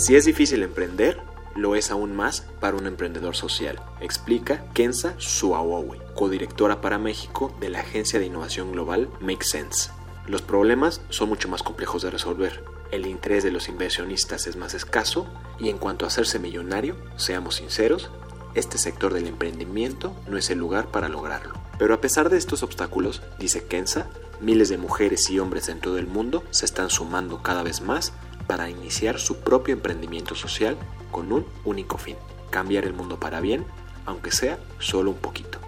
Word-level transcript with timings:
Si 0.00 0.16
es 0.16 0.24
difícil 0.24 0.62
emprender, 0.62 1.20
lo 1.54 1.76
es 1.76 1.90
aún 1.90 2.16
más 2.16 2.46
para 2.58 2.74
un 2.74 2.86
emprendedor 2.86 3.36
social, 3.36 3.82
explica 4.00 4.64
Kenza 4.72 5.14
Suawowe, 5.18 5.98
codirectora 6.14 6.80
para 6.80 6.96
México 6.96 7.54
de 7.60 7.68
la 7.68 7.80
agencia 7.80 8.18
de 8.18 8.24
innovación 8.24 8.72
global 8.72 9.10
Make 9.20 9.44
Sense. 9.44 9.90
Los 10.26 10.40
problemas 10.40 11.02
son 11.10 11.28
mucho 11.28 11.50
más 11.50 11.62
complejos 11.62 12.00
de 12.00 12.08
resolver. 12.08 12.64
El 12.90 13.04
interés 13.04 13.44
de 13.44 13.50
los 13.50 13.68
inversionistas 13.68 14.46
es 14.46 14.56
más 14.56 14.72
escaso 14.72 15.26
y 15.58 15.68
en 15.68 15.76
cuanto 15.76 16.06
a 16.06 16.08
hacerse 16.08 16.38
millonario, 16.38 16.96
seamos 17.16 17.56
sinceros, 17.56 18.10
este 18.54 18.78
sector 18.78 19.12
del 19.12 19.26
emprendimiento 19.26 20.16
no 20.26 20.38
es 20.38 20.48
el 20.48 20.58
lugar 20.58 20.86
para 20.86 21.10
lograrlo. 21.10 21.52
Pero 21.78 21.92
a 21.92 22.00
pesar 22.00 22.30
de 22.30 22.38
estos 22.38 22.62
obstáculos, 22.62 23.20
dice 23.38 23.66
Kenza, 23.66 24.08
miles 24.40 24.70
de 24.70 24.78
mujeres 24.78 25.28
y 25.28 25.38
hombres 25.40 25.68
en 25.68 25.80
todo 25.80 25.98
el 25.98 26.06
mundo 26.06 26.42
se 26.52 26.64
están 26.64 26.88
sumando 26.88 27.42
cada 27.42 27.62
vez 27.62 27.82
más 27.82 28.14
para 28.50 28.68
iniciar 28.68 29.20
su 29.20 29.36
propio 29.36 29.74
emprendimiento 29.74 30.34
social 30.34 30.76
con 31.12 31.30
un 31.30 31.46
único 31.64 31.98
fin, 31.98 32.16
cambiar 32.50 32.84
el 32.84 32.92
mundo 32.92 33.20
para 33.20 33.40
bien, 33.40 33.64
aunque 34.06 34.32
sea 34.32 34.58
solo 34.80 35.12
un 35.12 35.18
poquito. 35.18 35.60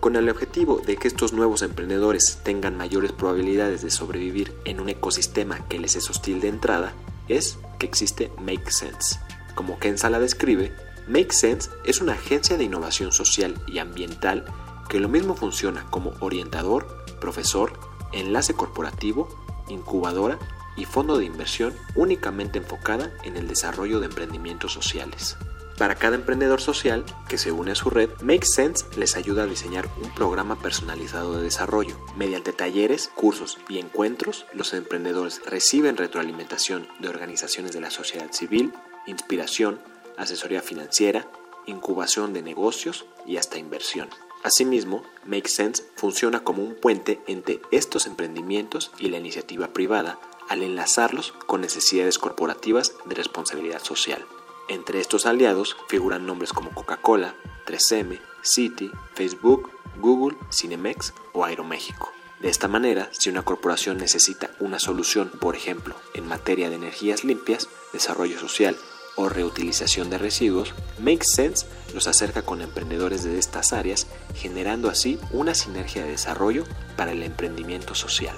Con 0.00 0.16
el 0.16 0.28
objetivo 0.28 0.82
de 0.84 0.98
que 0.98 1.08
estos 1.08 1.32
nuevos 1.32 1.62
emprendedores 1.62 2.40
tengan 2.42 2.76
mayores 2.76 3.12
probabilidades 3.12 3.80
de 3.80 3.90
sobrevivir 3.90 4.54
en 4.66 4.80
un 4.80 4.90
ecosistema 4.90 5.66
que 5.66 5.78
les 5.78 5.96
es 5.96 6.10
hostil 6.10 6.42
de 6.42 6.48
entrada, 6.48 6.92
es 7.26 7.56
que 7.78 7.86
existe 7.86 8.30
Make 8.38 8.70
Sense. 8.70 9.18
Como 9.54 9.78
Kenza 9.78 10.10
la 10.10 10.20
describe, 10.20 10.74
Make 11.08 11.32
Sense 11.32 11.70
es 11.86 12.02
una 12.02 12.12
agencia 12.12 12.58
de 12.58 12.64
innovación 12.64 13.12
social 13.12 13.54
y 13.66 13.78
ambiental 13.78 14.44
que 14.90 15.00
lo 15.00 15.08
mismo 15.08 15.36
funciona 15.36 15.86
como 15.88 16.12
orientador, 16.20 17.02
profesor, 17.18 17.72
enlace 18.12 18.52
corporativo, 18.52 19.26
incubadora 19.70 20.38
y 20.76 20.84
fondo 20.84 21.18
de 21.18 21.24
inversión 21.24 21.74
únicamente 21.94 22.58
enfocada 22.58 23.12
en 23.24 23.36
el 23.36 23.48
desarrollo 23.48 24.00
de 24.00 24.06
emprendimientos 24.06 24.72
sociales. 24.72 25.36
Para 25.78 25.94
cada 25.94 26.16
emprendedor 26.16 26.62
social 26.62 27.04
que 27.28 27.36
se 27.36 27.52
une 27.52 27.72
a 27.72 27.74
su 27.74 27.90
red, 27.90 28.08
Make 28.22 28.46
Sense 28.46 28.86
les 28.96 29.14
ayuda 29.14 29.42
a 29.42 29.46
diseñar 29.46 29.86
un 30.02 30.10
programa 30.14 30.58
personalizado 30.58 31.36
de 31.36 31.42
desarrollo. 31.42 31.98
Mediante 32.16 32.54
talleres, 32.54 33.10
cursos 33.14 33.58
y 33.68 33.78
encuentros, 33.78 34.46
los 34.54 34.72
emprendedores 34.72 35.42
reciben 35.44 35.98
retroalimentación 35.98 36.88
de 36.98 37.08
organizaciones 37.10 37.72
de 37.72 37.82
la 37.82 37.90
sociedad 37.90 38.32
civil, 38.32 38.72
inspiración, 39.06 39.78
asesoría 40.16 40.62
financiera, 40.62 41.30
incubación 41.66 42.32
de 42.32 42.40
negocios 42.40 43.04
y 43.26 43.36
hasta 43.36 43.58
inversión. 43.58 44.08
Asimismo, 44.44 45.02
Make 45.26 45.48
Sense 45.48 45.84
funciona 45.94 46.40
como 46.40 46.62
un 46.62 46.74
puente 46.74 47.20
entre 47.26 47.60
estos 47.70 48.06
emprendimientos 48.06 48.92
y 48.98 49.10
la 49.10 49.18
iniciativa 49.18 49.74
privada 49.74 50.18
al 50.48 50.62
enlazarlos 50.62 51.34
con 51.46 51.60
necesidades 51.60 52.18
corporativas 52.18 52.94
de 53.04 53.14
responsabilidad 53.14 53.82
social. 53.82 54.24
Entre 54.68 55.00
estos 55.00 55.26
aliados 55.26 55.76
figuran 55.88 56.26
nombres 56.26 56.52
como 56.52 56.72
Coca-Cola, 56.72 57.34
3M, 57.66 58.20
Citi, 58.42 58.90
Facebook, 59.14 59.70
Google, 59.98 60.36
Cinemex 60.52 61.12
o 61.32 61.44
Aeroméxico. 61.44 62.12
De 62.40 62.48
esta 62.48 62.68
manera, 62.68 63.08
si 63.12 63.30
una 63.30 63.42
corporación 63.42 63.96
necesita 63.96 64.50
una 64.60 64.78
solución, 64.78 65.30
por 65.40 65.56
ejemplo, 65.56 65.94
en 66.14 66.28
materia 66.28 66.68
de 66.68 66.76
energías 66.76 67.24
limpias, 67.24 67.68
desarrollo 67.92 68.38
social 68.38 68.76
o 69.14 69.30
reutilización 69.30 70.10
de 70.10 70.18
residuos, 70.18 70.74
Make 70.98 71.24
Sense 71.24 71.66
los 71.94 72.06
acerca 72.06 72.42
con 72.42 72.60
emprendedores 72.60 73.24
de 73.24 73.38
estas 73.38 73.72
áreas, 73.72 74.06
generando 74.34 74.90
así 74.90 75.18
una 75.30 75.54
sinergia 75.54 76.04
de 76.04 76.10
desarrollo 76.10 76.64
para 76.96 77.12
el 77.12 77.22
emprendimiento 77.22 77.94
social. 77.94 78.36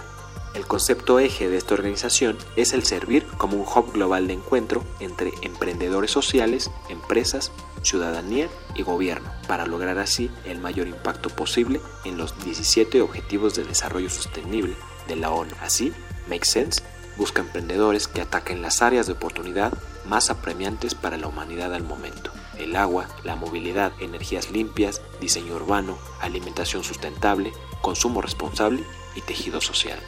El 0.54 0.66
concepto 0.66 1.18
eje 1.18 1.48
de 1.48 1.56
esta 1.56 1.74
organización 1.74 2.36
es 2.56 2.72
el 2.72 2.84
servir 2.84 3.26
como 3.36 3.56
un 3.56 3.66
hub 3.66 3.92
global 3.92 4.26
de 4.26 4.34
encuentro 4.34 4.84
entre 4.98 5.32
emprendedores 5.42 6.10
sociales, 6.10 6.70
empresas, 6.88 7.52
ciudadanía 7.82 8.48
y 8.74 8.82
gobierno, 8.82 9.30
para 9.46 9.66
lograr 9.66 9.98
así 9.98 10.30
el 10.44 10.58
mayor 10.58 10.88
impacto 10.88 11.28
posible 11.28 11.80
en 12.04 12.18
los 12.18 12.42
17 12.44 13.00
Objetivos 13.02 13.54
de 13.54 13.64
Desarrollo 13.64 14.10
Sostenible 14.10 14.74
de 15.06 15.16
la 15.16 15.30
ONU. 15.30 15.52
Así, 15.60 15.92
Make 16.28 16.44
Sense 16.44 16.82
busca 17.16 17.42
emprendedores 17.42 18.08
que 18.08 18.20
ataquen 18.20 18.62
las 18.62 18.80
áreas 18.80 19.06
de 19.06 19.12
oportunidad 19.12 19.72
más 20.06 20.30
apremiantes 20.30 20.94
para 20.94 21.18
la 21.18 21.26
humanidad 21.26 21.74
al 21.74 21.82
momento. 21.82 22.32
El 22.56 22.74
agua, 22.76 23.08
la 23.24 23.36
movilidad, 23.36 23.92
energías 24.00 24.50
limpias, 24.50 25.02
diseño 25.20 25.54
urbano, 25.54 25.98
alimentación 26.20 26.82
sustentable, 26.82 27.52
consumo 27.82 28.22
responsable 28.22 28.84
y 29.14 29.20
tejido 29.20 29.60
social. 29.60 29.98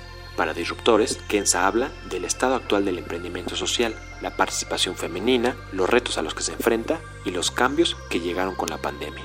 Para 0.40 0.54
Disruptores, 0.54 1.18
Kenza 1.28 1.66
habla 1.66 1.92
del 2.08 2.24
estado 2.24 2.54
actual 2.54 2.86
del 2.86 2.96
emprendimiento 2.96 3.56
social, 3.56 3.94
la 4.22 4.38
participación 4.38 4.96
femenina, 4.96 5.54
los 5.70 5.86
retos 5.86 6.16
a 6.16 6.22
los 6.22 6.34
que 6.34 6.42
se 6.42 6.54
enfrenta 6.54 6.98
y 7.26 7.30
los 7.30 7.50
cambios 7.50 7.94
que 8.08 8.20
llegaron 8.20 8.54
con 8.54 8.70
la 8.70 8.78
pandemia. 8.78 9.22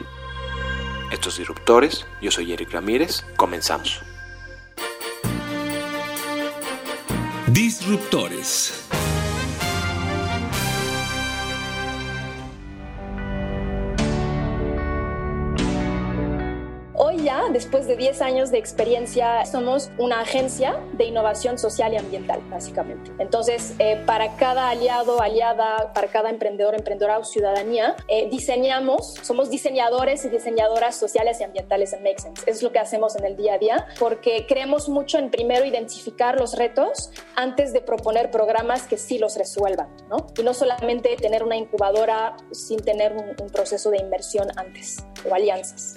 Estos 1.14 1.38
Disruptores, 1.38 2.06
yo 2.22 2.32
soy 2.32 2.52
Eric 2.52 2.70
Ramírez, 2.74 3.24
comenzamos. 3.38 4.02
Disruptores. 7.48 8.85
Después 17.56 17.88
de 17.88 17.96
10 17.96 18.22
años 18.22 18.52
de 18.52 18.58
experiencia, 18.58 19.46
somos 19.46 19.90
una 19.98 20.20
agencia 20.20 20.78
de 20.98 21.06
innovación 21.06 21.58
social 21.58 21.94
y 21.94 21.96
ambiental, 21.96 22.42
básicamente. 22.50 23.14
Entonces, 23.18 23.76
eh, 23.80 24.04
para 24.06 24.36
cada 24.36 24.68
aliado, 24.68 25.22
aliada, 25.22 25.94
para 25.94 26.10
cada 26.10 26.30
emprendedor, 26.30 26.76
emprendedora 26.76 27.18
o 27.18 27.24
ciudadanía, 27.24 27.96
eh, 28.10 28.28
diseñamos, 28.30 29.14
somos 29.22 29.50
diseñadores 29.50 30.26
y 30.26 30.30
diseñadoras 30.30 30.98
sociales 30.98 31.40
y 31.40 31.46
ambientales 31.46 31.94
en 31.94 32.04
Make 32.04 32.20
Sense. 32.20 32.44
es 32.46 32.62
lo 32.62 32.74
que 32.74 32.80
hacemos 32.80 33.16
en 33.16 33.24
el 33.24 33.38
día 33.38 33.54
a 33.54 33.58
día, 33.58 33.88
porque 34.00 34.46
creemos 34.46 34.90
mucho 34.90 35.18
en 35.18 35.32
primero 35.32 35.64
identificar 35.64 36.38
los 36.38 36.58
retos 36.58 37.12
antes 37.38 37.72
de 37.72 37.80
proponer 37.80 38.32
programas 38.32 38.84
que 38.84 38.98
sí 38.98 39.18
los 39.18 39.38
resuelvan, 39.38 39.88
¿no? 40.10 40.28
Y 40.38 40.44
no 40.44 40.54
solamente 40.54 41.16
tener 41.16 41.42
una 41.42 41.56
incubadora 41.56 42.36
sin 42.52 42.82
tener 42.82 43.14
un 43.14 43.50
proceso 43.50 43.92
de 43.92 44.00
inversión 44.00 44.50
antes 44.58 45.06
o 45.30 45.34
alianzas. 45.34 45.96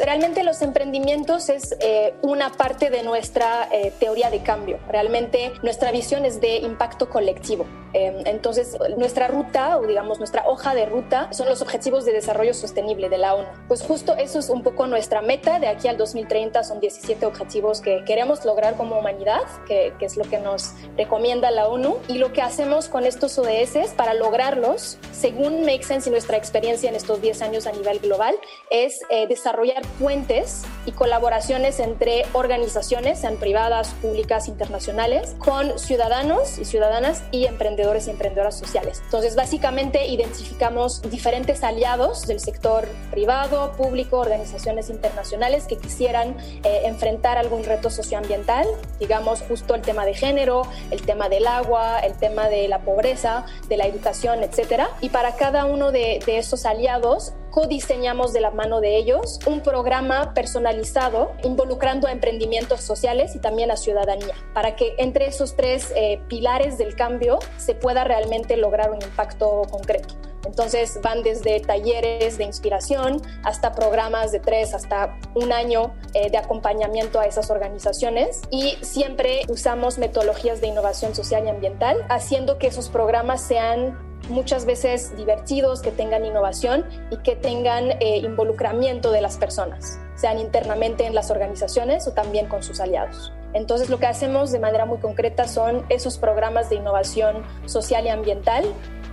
Realmente 0.00 0.42
los 0.44 0.62
emprendimientos 0.62 1.50
es 1.50 1.76
eh, 1.80 2.14
una 2.22 2.52
parte 2.52 2.88
de 2.88 3.02
nuestra 3.02 3.68
eh, 3.70 3.92
teoría 4.00 4.30
de 4.30 4.42
cambio. 4.42 4.78
Realmente 4.88 5.52
nuestra 5.62 5.92
visión 5.92 6.24
es 6.24 6.40
de 6.40 6.56
impacto 6.56 7.10
colectivo. 7.10 7.66
Em, 7.92 8.26
entonces, 8.26 8.76
nuestra 8.96 9.26
ruta, 9.28 9.78
o 9.78 9.86
digamos 9.86 10.18
nuestra 10.18 10.46
hoja 10.46 10.74
de 10.74 10.86
ruta, 10.86 11.28
son 11.32 11.48
los 11.48 11.60
Objetivos 11.62 12.04
de 12.04 12.12
Desarrollo 12.12 12.54
Sostenible 12.54 13.08
de 13.08 13.18
la 13.18 13.34
ONU. 13.34 13.48
Pues 13.66 13.82
justo 13.82 14.14
eso 14.16 14.38
es 14.38 14.48
un 14.48 14.62
poco 14.62 14.86
nuestra 14.86 15.22
meta. 15.22 15.58
De 15.58 15.66
aquí 15.66 15.88
al 15.88 15.96
2030 15.96 16.62
son 16.62 16.80
17 16.80 17.26
objetivos 17.26 17.80
que 17.80 18.04
queremos 18.04 18.44
lograr 18.44 18.76
como 18.76 18.98
humanidad, 18.98 19.42
que, 19.66 19.92
que 19.98 20.06
es 20.06 20.16
lo 20.16 20.24
que 20.24 20.38
nos 20.38 20.72
recomienda 20.96 21.50
la 21.50 21.66
ONU. 21.68 21.96
Y 22.08 22.18
lo 22.18 22.32
que 22.32 22.42
hacemos 22.42 22.88
con 22.88 23.06
estos 23.06 23.36
ODS 23.38 23.92
para 23.96 24.14
lograrlos, 24.14 24.98
según 25.12 25.62
Make 25.62 25.82
Sense 25.82 26.08
y 26.08 26.12
nuestra 26.12 26.36
experiencia 26.36 26.88
en 26.88 26.96
estos 26.96 27.20
10 27.20 27.42
años 27.42 27.66
a 27.66 27.72
nivel 27.72 27.98
global, 27.98 28.36
es 28.70 29.00
eh, 29.10 29.26
desarrollar 29.26 29.82
puentes 29.98 30.62
y 30.86 30.92
colaboraciones 30.92 31.80
entre 31.80 32.24
organizaciones, 32.34 33.20
sean 33.20 33.36
privadas, 33.36 33.88
públicas, 34.00 34.48
internacionales, 34.48 35.34
con 35.38 35.78
ciudadanos 35.78 36.58
y 36.58 36.64
ciudadanas 36.64 37.22
y 37.32 37.46
emprendedores 37.46 37.79
y 37.80 38.10
emprendedoras 38.10 38.58
sociales. 38.58 39.00
Entonces, 39.04 39.34
básicamente 39.34 40.06
identificamos 40.06 41.00
diferentes 41.02 41.64
aliados 41.64 42.26
del 42.26 42.40
sector 42.40 42.86
privado, 43.10 43.72
público, 43.72 44.18
organizaciones 44.18 44.90
internacionales 44.90 45.64
que 45.66 45.76
quisieran 45.76 46.36
eh, 46.64 46.82
enfrentar 46.84 47.38
algún 47.38 47.64
reto 47.64 47.88
socioambiental, 47.88 48.66
digamos 48.98 49.40
justo 49.42 49.74
el 49.74 49.82
tema 49.82 50.04
de 50.04 50.14
género, 50.14 50.62
el 50.90 51.02
tema 51.02 51.28
del 51.28 51.46
agua, 51.46 52.00
el 52.00 52.14
tema 52.18 52.48
de 52.48 52.68
la 52.68 52.80
pobreza, 52.80 53.46
de 53.68 53.76
la 53.76 53.86
educación, 53.86 54.42
etcétera. 54.42 54.88
Y 55.00 55.08
para 55.08 55.36
cada 55.36 55.64
uno 55.64 55.90
de 55.90 56.20
esos 56.26 56.66
aliados 56.66 57.32
codiseñamos 57.50 58.32
de 58.32 58.40
la 58.40 58.50
mano 58.50 58.80
de 58.80 58.96
ellos 58.96 59.38
un 59.46 59.60
programa 59.60 60.34
personalizado 60.34 61.32
involucrando 61.42 62.06
a 62.06 62.12
emprendimientos 62.12 62.80
sociales 62.80 63.34
y 63.34 63.38
también 63.40 63.70
a 63.70 63.76
ciudadanía, 63.76 64.34
para 64.54 64.76
que 64.76 64.94
entre 64.98 65.26
esos 65.26 65.56
tres 65.56 65.92
eh, 65.96 66.20
pilares 66.28 66.78
del 66.78 66.94
cambio 66.94 67.38
se 67.56 67.74
pueda 67.74 68.04
realmente 68.04 68.56
lograr 68.56 68.90
un 68.90 69.02
impacto 69.02 69.62
concreto. 69.70 70.14
Entonces 70.44 70.98
van 71.02 71.22
desde 71.22 71.60
talleres 71.60 72.38
de 72.38 72.44
inspiración 72.44 73.20
hasta 73.44 73.72
programas 73.74 74.32
de 74.32 74.40
tres 74.40 74.74
hasta 74.74 75.18
un 75.34 75.52
año 75.52 75.94
eh, 76.14 76.30
de 76.30 76.38
acompañamiento 76.38 77.20
a 77.20 77.26
esas 77.26 77.50
organizaciones 77.50 78.40
y 78.50 78.78
siempre 78.80 79.42
usamos 79.48 79.98
metodologías 79.98 80.60
de 80.60 80.68
innovación 80.68 81.14
social 81.14 81.44
y 81.44 81.50
ambiental, 81.50 82.04
haciendo 82.08 82.58
que 82.58 82.68
esos 82.68 82.88
programas 82.88 83.42
sean 83.42 84.09
muchas 84.28 84.64
veces 84.64 85.16
divertidos, 85.16 85.82
que 85.82 85.90
tengan 85.90 86.24
innovación 86.24 86.84
y 87.10 87.16
que 87.18 87.36
tengan 87.36 87.92
eh, 88.00 88.18
involucramiento 88.18 89.10
de 89.10 89.20
las 89.20 89.36
personas, 89.36 89.98
sean 90.14 90.38
internamente 90.38 91.06
en 91.06 91.14
las 91.14 91.30
organizaciones 91.30 92.06
o 92.06 92.12
también 92.12 92.46
con 92.46 92.62
sus 92.62 92.80
aliados. 92.80 93.32
Entonces 93.52 93.90
lo 93.90 93.98
que 93.98 94.06
hacemos 94.06 94.52
de 94.52 94.60
manera 94.60 94.86
muy 94.86 94.98
concreta 94.98 95.48
son 95.48 95.84
esos 95.88 96.18
programas 96.18 96.70
de 96.70 96.76
innovación 96.76 97.42
social 97.66 98.06
y 98.06 98.10
ambiental 98.10 98.64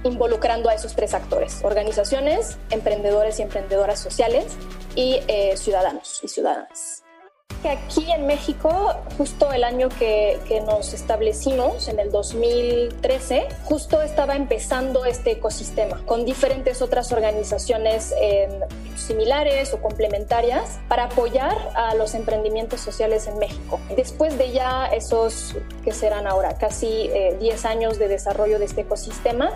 involucrando 0.03 0.69
a 0.69 0.75
esos 0.75 0.93
tres 0.95 1.15
actores, 1.15 1.63
organizaciones, 1.63 2.57
emprendedores 2.69 3.39
y 3.39 3.41
emprendedoras 3.41 3.99
sociales 3.99 4.55
y 4.95 5.19
eh, 5.27 5.57
ciudadanos 5.57 6.19
y 6.23 6.27
ciudadanas 6.27 7.06
que 7.61 7.69
aquí 7.69 8.11
en 8.11 8.27
México, 8.27 8.95
justo 9.17 9.51
el 9.51 9.63
año 9.63 9.89
que, 9.89 10.39
nos 10.65 10.93
establecimos, 10.93 11.87
en 11.87 11.99
el 11.99 12.11
2013, 12.11 13.47
justo 13.63 14.01
estaba 14.01 14.35
empezando 14.35 15.05
este 15.05 15.31
ecosistema 15.31 16.01
con 16.05 16.25
diferentes 16.25 16.81
otras 16.81 17.11
organizaciones 17.11 18.13
eh, 18.19 18.49
similares 18.95 19.73
o 19.73 19.81
complementarias 19.81 20.79
para 20.87 21.05
apoyar 21.05 21.55
a 21.75 21.95
los 21.95 22.15
emprendimientos 22.15 22.81
sociales 22.81 23.27
en 23.27 23.37
México. 23.39 23.79
Después 23.95 24.37
de 24.37 24.51
ya 24.51 24.87
esos 24.87 25.55
que 25.83 25.91
serán 25.91 26.27
ahora 26.27 26.57
casi 26.57 27.09
10 27.39 27.65
eh, 27.65 27.67
años 27.67 27.99
de 27.99 28.07
desarrollo 28.07 28.59
de 28.59 28.65
este 28.65 28.81
ecosistema, 28.81 29.51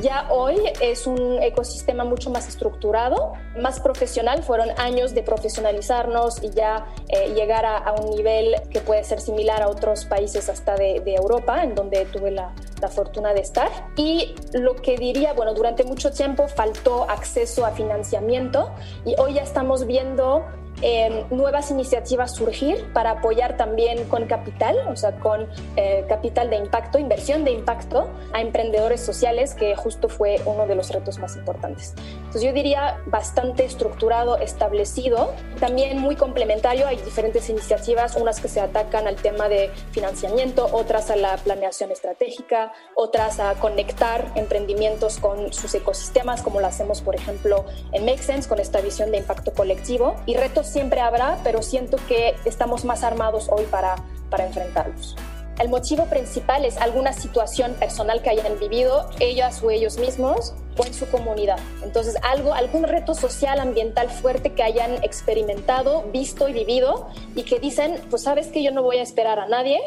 ya 0.00 0.28
hoy 0.30 0.56
es 0.80 1.06
un 1.06 1.42
ecosistema 1.42 2.04
mucho 2.04 2.30
más 2.30 2.48
estructurado, 2.48 3.32
más 3.58 3.80
profesional. 3.80 4.42
Fueron 4.42 4.68
años 4.78 5.14
de 5.14 5.22
profesionalizarnos 5.22 6.42
y 6.42 6.50
ya 6.50 6.86
eh, 7.08 7.32
llegar 7.34 7.64
a, 7.64 7.94
un 8.00 8.10
nivel 8.10 8.56
que 8.70 8.80
puede 8.80 9.04
ser 9.04 9.20
similar 9.20 9.62
a 9.62 9.68
otros 9.68 10.04
países 10.04 10.48
hasta 10.48 10.74
de, 10.74 11.02
Europa, 11.06 11.62
en 11.62 11.74
donde 11.74 12.04
tuve 12.06 12.30
la, 12.30 12.54
la 12.80 12.88
fortuna 12.88 13.32
de 13.32 13.40
estar. 13.40 13.70
Y 13.96 14.34
lo 14.52 14.76
que 14.76 14.96
diría, 14.96 15.32
bueno, 15.32 15.54
durante 15.54 15.84
mucho 15.84 16.10
tiempo 16.10 16.48
faltó 16.48 17.08
acceso 17.08 17.64
a 17.64 17.70
financiamiento 17.70 18.70
y 19.04 19.14
hoy 19.18 19.34
ya 19.34 19.42
estamos 19.42 19.86
viendo 19.86 20.44
Em, 20.82 21.24
nuevas 21.30 21.70
iniciativas 21.70 22.34
surgir 22.34 22.92
para 22.92 23.12
apoyar 23.12 23.56
también 23.56 24.04
con 24.08 24.26
capital, 24.26 24.76
o 24.90 24.96
sea, 24.96 25.12
con 25.12 25.48
eh, 25.76 26.04
capital 26.06 26.50
de 26.50 26.56
impacto, 26.56 26.98
inversión 26.98 27.44
de 27.44 27.52
impacto 27.52 28.10
a 28.34 28.42
emprendedores 28.42 29.00
sociales, 29.00 29.54
que 29.54 29.74
justo 29.74 30.10
fue 30.10 30.38
uno 30.44 30.66
de 30.66 30.74
los 30.74 30.90
retos 30.90 31.18
más 31.18 31.34
importantes. 31.36 31.94
Entonces 32.18 32.42
yo 32.42 32.52
diría 32.52 33.00
bastante 33.06 33.64
estructurado, 33.64 34.36
establecido, 34.36 35.32
también 35.60 35.98
muy 35.98 36.14
complementario, 36.14 36.86
hay 36.86 36.96
diferentes 36.98 37.48
iniciativas, 37.48 38.14
unas 38.16 38.40
que 38.40 38.48
se 38.48 38.60
atacan 38.60 39.06
al 39.06 39.16
tema 39.16 39.48
de 39.48 39.70
financiamiento, 39.92 40.68
otras 40.72 41.10
a 41.10 41.16
la 41.16 41.38
planeación 41.38 41.90
estratégica, 41.90 42.72
otras 42.94 43.40
a 43.40 43.54
conectar 43.54 44.30
emprendimientos 44.34 45.18
con 45.18 45.54
sus 45.54 45.74
ecosistemas, 45.74 46.42
como 46.42 46.60
lo 46.60 46.66
hacemos, 46.66 47.00
por 47.00 47.14
ejemplo, 47.14 47.64
en 47.92 48.04
Make 48.04 48.22
Sense, 48.22 48.46
con 48.46 48.58
esta 48.58 48.82
visión 48.82 49.10
de 49.10 49.16
impacto 49.18 49.54
colectivo, 49.54 50.16
y 50.26 50.36
retos 50.36 50.65
siempre 50.66 51.00
habrá, 51.00 51.38
pero 51.42 51.62
siento 51.62 51.98
que 52.08 52.36
estamos 52.44 52.84
más 52.84 53.02
armados 53.02 53.48
hoy 53.50 53.64
para, 53.70 53.96
para 54.30 54.46
enfrentarlos. 54.46 55.16
El 55.58 55.70
motivo 55.70 56.04
principal 56.04 56.66
es 56.66 56.76
alguna 56.76 57.14
situación 57.14 57.72
personal 57.74 58.20
que 58.20 58.28
hayan 58.28 58.58
vivido 58.60 59.08
ellas 59.20 59.62
o 59.62 59.70
ellos 59.70 59.96
mismos 59.98 60.54
o 60.76 60.84
en 60.84 60.92
su 60.92 61.08
comunidad. 61.08 61.58
Entonces, 61.82 62.16
algo, 62.22 62.52
algún 62.52 62.84
reto 62.84 63.14
social, 63.14 63.58
ambiental 63.58 64.10
fuerte 64.10 64.52
que 64.52 64.62
hayan 64.62 65.02
experimentado, 65.02 66.02
visto 66.12 66.46
y 66.48 66.52
vivido 66.52 67.08
y 67.34 67.44
que 67.44 67.58
dicen, 67.58 68.02
pues 68.10 68.24
sabes 68.24 68.48
que 68.48 68.62
yo 68.62 68.70
no 68.70 68.82
voy 68.82 68.98
a 68.98 69.02
esperar 69.02 69.38
a 69.38 69.46
nadie, 69.46 69.80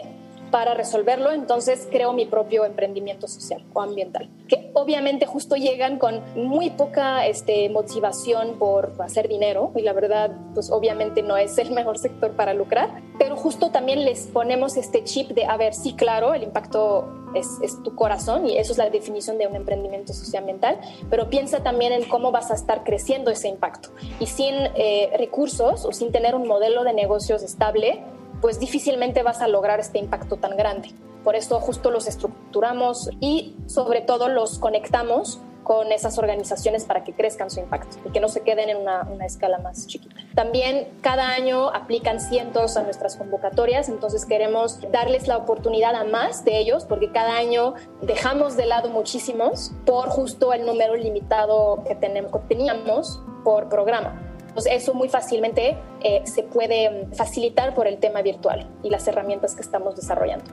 para 0.52 0.74
resolverlo, 0.74 1.32
entonces 1.32 1.88
creo 1.92 2.14
mi 2.14 2.26
propio 2.26 2.66
emprendimiento 2.66 3.28
social 3.28 3.64
o 3.74 3.82
ambiental, 3.82 4.30
que 4.48 4.72
obviamente 4.74 5.26
justo 5.26 5.56
llegan 5.56 6.00
con 6.00 6.22
muy 6.36 6.70
poca 6.72 7.26
este, 7.28 7.70
motivación 7.70 8.58
por 8.58 8.94
hacer 9.00 9.28
dinero 9.28 9.72
y 9.76 9.82
la 9.82 9.94
verdad, 9.94 10.32
pues 10.54 10.72
obviamente 10.72 11.22
no 11.22 11.38
es 11.38 11.58
el 11.58 11.72
mejor 11.80 11.98
sector 11.98 12.32
para 12.32 12.54
lucrar, 12.54 13.02
pero 13.18 13.36
justo 13.36 13.72
también 13.72 14.06
les 14.06 14.28
ponemos 14.28 14.78
este 14.78 15.04
chip 15.04 15.30
de, 15.32 15.46
a 15.46 15.58
ver, 15.58 15.74
sí, 15.74 15.94
claro, 15.94 16.34
el 16.34 16.44
impacto 16.44 17.08
es, 17.34 17.84
tu 17.84 17.96
corazón 17.96 18.48
y 18.48 18.58
eso 18.58 18.72
es 18.72 18.78
la 18.78 18.90
definición 18.90 19.38
de 19.38 19.48
un 19.48 19.56
emprendimiento 19.56 20.14
socioambiental, 20.14 20.80
pero 21.10 21.30
piensa 21.30 21.62
también 21.64 21.94
en 21.94 22.04
cómo 22.06 22.32
vas 22.32 22.52
a 22.52 22.56
estar 22.56 22.84
creciendo 22.84 23.32
ese 23.32 23.48
impacto. 23.48 23.90
Y 24.20 24.26
sin 24.26 24.56
eh, 24.76 25.12
recursos 25.18 25.86
o 25.86 25.92
sin 25.92 26.12
tener 26.12 26.36
un 26.36 26.48
modelo 26.48 26.84
de 26.84 26.94
negocios 26.94 27.44
estable, 27.44 28.04
pues 28.42 28.60
difícilmente 28.60 29.24
vas 29.24 29.42
a 29.42 29.48
lograr 29.48 29.80
este 29.80 30.00
impacto 30.00 30.38
tan 30.38 30.56
grande. 30.58 30.94
Por 31.24 31.36
eso 31.36 31.60
justo 31.60 31.92
los 31.92 32.08
estructuramos 32.08 33.10
y 33.20 33.56
sobre 33.68 34.02
todo 34.02 34.30
los 34.30 34.60
conectamos 34.60 35.42
con 35.70 35.92
esas 35.92 36.18
organizaciones 36.18 36.84
para 36.86 37.04
que 37.04 37.14
crezcan 37.14 37.52
su 37.52 37.60
impacto 37.60 37.98
y 38.04 38.10
que 38.12 38.20
no 38.20 38.28
se 38.28 38.42
queden 38.42 38.70
en 38.70 38.78
una, 38.78 39.06
escala 39.24 39.60
más 39.60 39.86
chiquita. 39.86 40.16
También 40.34 40.88
cada 41.02 41.30
año 41.30 41.70
aplican 41.70 42.20
cientos 42.20 42.76
a 42.76 42.82
nuestras 42.82 43.16
convocatorias, 43.18 43.88
entonces 43.88 44.26
queremos 44.26 44.80
darles 44.92 45.28
la 45.28 45.38
oportunidad 45.38 45.94
a 45.94 46.06
más 46.06 46.44
de 46.44 46.58
ellos 46.58 46.86
porque 46.86 47.12
cada 47.12 47.38
año 47.38 47.76
dejamos 48.02 48.58
de 48.58 48.66
lado 48.66 48.90
muchísimos 48.90 49.72
por 49.86 50.10
justo 50.10 50.54
el 50.54 50.66
número 50.66 50.96
limitado 50.96 51.84
que, 51.88 51.94
tenemos, 51.94 52.32
teníamos 52.48 53.22
por 53.44 53.70
programa. 53.70 54.29
Entonces 54.50 54.74
eso 54.74 54.94
muy 54.94 55.10
fácilmente 55.10 55.78
eh, 56.02 56.22
se 56.26 56.44
puede 56.44 57.08
facilitar 57.14 57.74
por 57.74 57.88
el 57.88 57.98
tema 57.98 58.22
virtual 58.22 58.68
y 58.84 58.90
las 58.90 59.08
herramientas 59.08 59.56
que 59.56 59.62
estamos 59.62 59.96
desarrollando. 59.96 60.46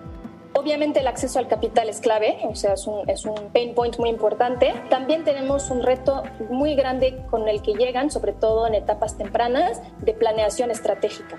Obviamente 0.55 1.01
el 1.01 1.07
acceso 1.07 1.39
al 1.39 1.49
capital 1.49 1.91
es 1.91 2.01
clave, 2.01 2.39
o 2.45 2.55
sea, 2.55 2.75
es 2.75 2.87
un, 2.87 3.09
es 3.11 3.27
un, 3.27 3.35
pain 3.53 3.75
point 3.75 3.99
muy 3.99 4.09
importante. 4.09 4.73
También 4.89 5.23
tenemos 5.23 5.71
un 5.71 5.83
reto 5.83 6.23
muy 6.49 6.75
grande 6.75 7.23
con 7.31 7.47
el 7.49 7.61
que 7.61 7.75
llegan, 7.75 8.11
sobre 8.11 8.33
todo 8.33 8.67
en 8.67 8.75
etapas 8.75 9.19
tempranas, 9.19 9.83
de 10.01 10.15
planeación 10.15 10.71
estratégica 10.71 11.37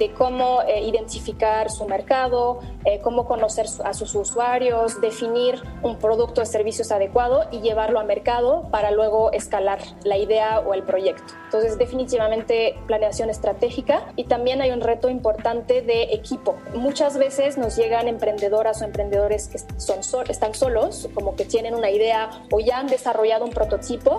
de 0.00 0.12
cómo 0.14 0.62
eh, 0.62 0.80
identificar 0.80 1.70
su 1.70 1.84
mercado, 1.84 2.60
eh, 2.86 3.00
cómo 3.00 3.26
conocer 3.26 3.66
a 3.84 3.92
sus 3.92 4.14
usuarios, 4.14 4.98
definir 5.02 5.62
un 5.82 5.98
producto 5.98 6.40
o 6.40 6.46
servicios 6.46 6.90
adecuado 6.90 7.44
y 7.52 7.60
llevarlo 7.60 8.00
a 8.00 8.04
mercado 8.04 8.62
para 8.70 8.90
luego 8.90 9.30
escalar 9.30 9.78
la 10.02 10.16
idea 10.16 10.60
o 10.60 10.72
el 10.72 10.84
proyecto. 10.84 11.34
Entonces, 11.44 11.76
definitivamente 11.76 12.78
planeación 12.86 13.28
estratégica 13.28 14.10
y 14.16 14.24
también 14.24 14.62
hay 14.62 14.70
un 14.70 14.80
reto 14.80 15.10
importante 15.10 15.82
de 15.82 16.04
equipo. 16.14 16.56
Muchas 16.74 17.18
veces 17.18 17.58
nos 17.58 17.76
llegan 17.76 18.08
emprendedoras 18.08 18.80
o 18.80 18.86
emprendedores 18.86 19.48
que 19.48 19.58
son 19.78 20.00
están 20.28 20.54
solos, 20.54 21.10
como 21.14 21.36
que 21.36 21.44
tienen 21.44 21.74
una 21.74 21.90
idea 21.90 22.30
o 22.50 22.60
ya 22.60 22.78
han 22.78 22.86
desarrollado 22.86 23.44
un 23.44 23.50
prototipo, 23.50 24.16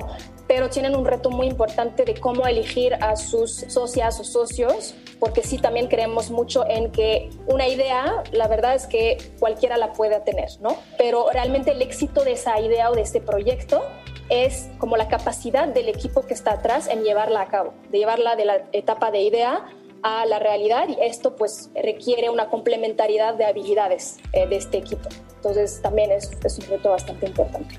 pero 0.47 0.69
tienen 0.69 0.95
un 0.95 1.05
reto 1.05 1.31
muy 1.31 1.47
importante 1.47 2.05
de 2.05 2.13
cómo 2.13 2.45
elegir 2.45 2.93
a 3.01 3.15
sus 3.15 3.65
socias 3.67 4.19
o 4.19 4.23
socios, 4.23 4.93
porque 5.21 5.43
sí 5.43 5.59
también 5.59 5.87
creemos 5.87 6.31
mucho 6.31 6.65
en 6.67 6.91
que 6.91 7.29
una 7.45 7.67
idea, 7.67 8.23
la 8.31 8.47
verdad 8.47 8.73
es 8.73 8.87
que 8.87 9.19
cualquiera 9.39 9.77
la 9.77 9.93
puede 9.93 10.19
tener, 10.21 10.49
¿no? 10.61 10.75
Pero 10.97 11.27
realmente 11.31 11.71
el 11.71 11.81
éxito 11.83 12.23
de 12.23 12.31
esa 12.31 12.59
idea 12.59 12.89
o 12.89 12.95
de 12.95 13.03
este 13.03 13.21
proyecto 13.21 13.83
es 14.29 14.71
como 14.79 14.97
la 14.97 15.07
capacidad 15.07 15.67
del 15.67 15.89
equipo 15.89 16.25
que 16.25 16.33
está 16.33 16.53
atrás 16.53 16.87
en 16.87 17.03
llevarla 17.03 17.41
a 17.41 17.47
cabo, 17.49 17.75
de 17.91 17.99
llevarla 17.99 18.35
de 18.35 18.45
la 18.45 18.63
etapa 18.71 19.11
de 19.11 19.21
idea 19.21 19.63
a 20.01 20.25
la 20.25 20.39
realidad 20.39 20.87
y 20.89 20.97
esto 20.99 21.35
pues 21.35 21.69
requiere 21.75 22.31
una 22.31 22.49
complementariedad 22.49 23.35
de 23.35 23.45
habilidades 23.45 24.17
eh, 24.33 24.47
de 24.47 24.55
este 24.55 24.79
equipo. 24.79 25.07
Entonces 25.35 25.83
también 25.83 26.11
es, 26.11 26.31
es 26.43 26.57
un 26.57 26.65
reto 26.65 26.89
bastante 26.89 27.27
importante. 27.27 27.77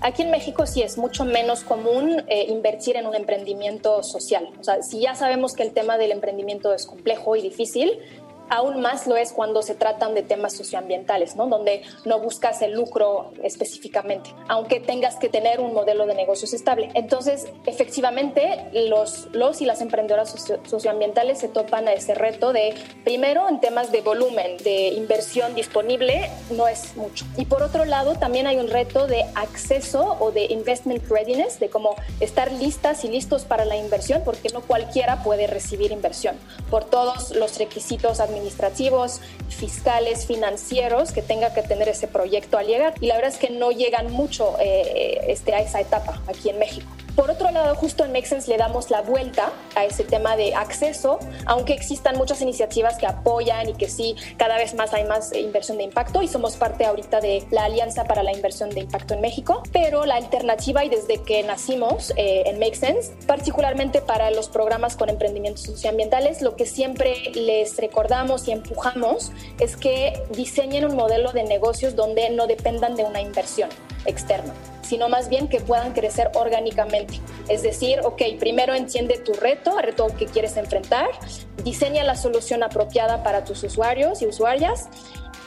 Aquí 0.00 0.22
en 0.22 0.30
México 0.30 0.66
sí 0.66 0.82
es 0.82 0.98
mucho 0.98 1.24
menos 1.24 1.64
común 1.64 2.22
eh, 2.28 2.46
invertir 2.48 2.96
en 2.96 3.06
un 3.06 3.14
emprendimiento 3.14 4.02
social. 4.02 4.48
O 4.60 4.64
sea, 4.64 4.82
si 4.82 5.00
ya 5.00 5.14
sabemos 5.14 5.54
que 5.54 5.62
el 5.62 5.72
tema 5.72 5.96
del 5.98 6.12
emprendimiento 6.12 6.74
es 6.74 6.86
complejo 6.86 7.36
y 7.36 7.42
difícil, 7.42 7.98
aún 8.48 8.80
más 8.80 9.06
lo 9.06 9.16
es 9.16 9.32
cuando 9.32 9.62
se 9.62 9.74
tratan 9.74 10.14
de 10.14 10.22
temas 10.22 10.52
socioambientales, 10.54 11.36
¿no? 11.36 11.46
donde 11.46 11.82
no 12.04 12.20
buscas 12.20 12.62
el 12.62 12.72
lucro 12.72 13.32
específicamente, 13.42 14.30
aunque 14.48 14.80
tengas 14.80 15.16
que 15.16 15.28
tener 15.28 15.60
un 15.60 15.74
modelo 15.74 16.06
de 16.06 16.14
negocios 16.14 16.52
estable. 16.52 16.90
Entonces, 16.94 17.46
efectivamente, 17.66 18.66
los, 18.72 19.28
los 19.32 19.60
y 19.60 19.66
las 19.66 19.80
emprendedoras 19.80 20.34
socioambientales 20.64 21.38
se 21.38 21.48
topan 21.48 21.88
a 21.88 21.92
ese 21.92 22.14
reto 22.14 22.52
de, 22.52 22.74
primero, 23.04 23.48
en 23.48 23.60
temas 23.60 23.92
de 23.92 24.00
volumen, 24.00 24.56
de 24.58 24.88
inversión 24.88 25.54
disponible, 25.54 26.30
no 26.50 26.68
es 26.68 26.96
mucho. 26.96 27.24
Y 27.36 27.46
por 27.46 27.62
otro 27.62 27.84
lado, 27.84 28.14
también 28.14 28.46
hay 28.46 28.56
un 28.56 28.68
reto 28.68 29.06
de 29.06 29.24
acceso 29.34 30.16
o 30.20 30.30
de 30.30 30.44
investment 30.46 31.08
readiness, 31.08 31.58
de 31.60 31.68
cómo 31.68 31.96
estar 32.20 32.52
listas 32.52 33.04
y 33.04 33.08
listos 33.08 33.44
para 33.44 33.64
la 33.64 33.76
inversión, 33.76 34.22
porque 34.24 34.48
no 34.50 34.60
cualquiera 34.62 35.22
puede 35.22 35.46
recibir 35.46 35.92
inversión 35.92 36.36
por 36.70 36.84
todos 36.84 37.30
los 37.30 37.58
requisitos 37.58 38.20
administrativos, 38.20 38.33
fiscales, 39.48 40.26
financieros 40.26 41.12
que 41.12 41.22
tenga 41.22 41.54
que 41.54 41.62
tener 41.62 41.88
ese 41.88 42.08
proyecto 42.08 42.58
al 42.58 42.66
llegar. 42.66 42.94
Y 43.00 43.06
la 43.06 43.16
verdad 43.16 43.32
es 43.32 43.38
que 43.38 43.50
no 43.50 43.70
llegan 43.70 44.12
mucho 44.12 44.56
eh, 44.60 45.20
este, 45.28 45.54
a 45.54 45.60
esa 45.60 45.80
etapa 45.80 46.20
aquí 46.28 46.50
en 46.50 46.58
México. 46.58 46.86
Por 47.16 47.30
otro 47.30 47.52
lado, 47.52 47.76
justo 47.76 48.04
en 48.04 48.12
Make 48.12 48.26
Sense 48.26 48.50
le 48.50 48.56
damos 48.56 48.90
la 48.90 49.00
vuelta 49.00 49.52
a 49.76 49.84
ese 49.84 50.02
tema 50.02 50.36
de 50.36 50.52
acceso, 50.54 51.20
aunque 51.46 51.72
existan 51.72 52.16
muchas 52.16 52.42
iniciativas 52.42 52.98
que 52.98 53.06
apoyan 53.06 53.68
y 53.68 53.74
que 53.74 53.88
sí, 53.88 54.16
cada 54.36 54.56
vez 54.56 54.74
más 54.74 54.92
hay 54.94 55.04
más 55.04 55.32
inversión 55.32 55.78
de 55.78 55.84
impacto 55.84 56.22
y 56.22 56.28
somos 56.28 56.56
parte 56.56 56.84
ahorita 56.84 57.20
de 57.20 57.46
la 57.52 57.66
Alianza 57.66 58.02
para 58.04 58.24
la 58.24 58.32
Inversión 58.32 58.70
de 58.70 58.80
Impacto 58.80 59.14
en 59.14 59.20
México, 59.20 59.62
pero 59.72 60.06
la 60.06 60.16
alternativa 60.16 60.84
y 60.84 60.88
desde 60.88 61.22
que 61.22 61.44
nacimos 61.44 62.12
eh, 62.16 62.42
en 62.46 62.58
Make 62.58 62.74
Sense, 62.74 63.12
particularmente 63.28 64.00
para 64.00 64.32
los 64.32 64.48
programas 64.48 64.96
con 64.96 65.08
emprendimientos 65.08 65.62
socioambientales, 65.62 66.42
lo 66.42 66.56
que 66.56 66.66
siempre 66.66 67.30
les 67.34 67.76
recordamos 67.76 68.48
y 68.48 68.52
empujamos 68.52 69.30
es 69.60 69.76
que 69.76 70.20
diseñen 70.30 70.84
un 70.84 70.96
modelo 70.96 71.30
de 71.32 71.44
negocios 71.44 71.94
donde 71.94 72.30
no 72.30 72.48
dependan 72.48 72.96
de 72.96 73.04
una 73.04 73.20
inversión 73.20 73.70
externa 74.06 74.52
sino 74.84 75.08
más 75.08 75.28
bien 75.28 75.48
que 75.48 75.60
puedan 75.60 75.92
crecer 75.92 76.30
orgánicamente. 76.34 77.20
Es 77.48 77.62
decir, 77.62 78.00
ok, 78.04 78.22
primero 78.38 78.74
entiende 78.74 79.18
tu 79.18 79.32
reto, 79.32 79.78
el 79.78 79.86
reto 79.86 80.06
que 80.18 80.26
quieres 80.26 80.56
enfrentar, 80.56 81.08
diseña 81.64 82.04
la 82.04 82.16
solución 82.16 82.62
apropiada 82.62 83.22
para 83.22 83.44
tus 83.44 83.62
usuarios 83.64 84.22
y 84.22 84.26
usuarias 84.26 84.88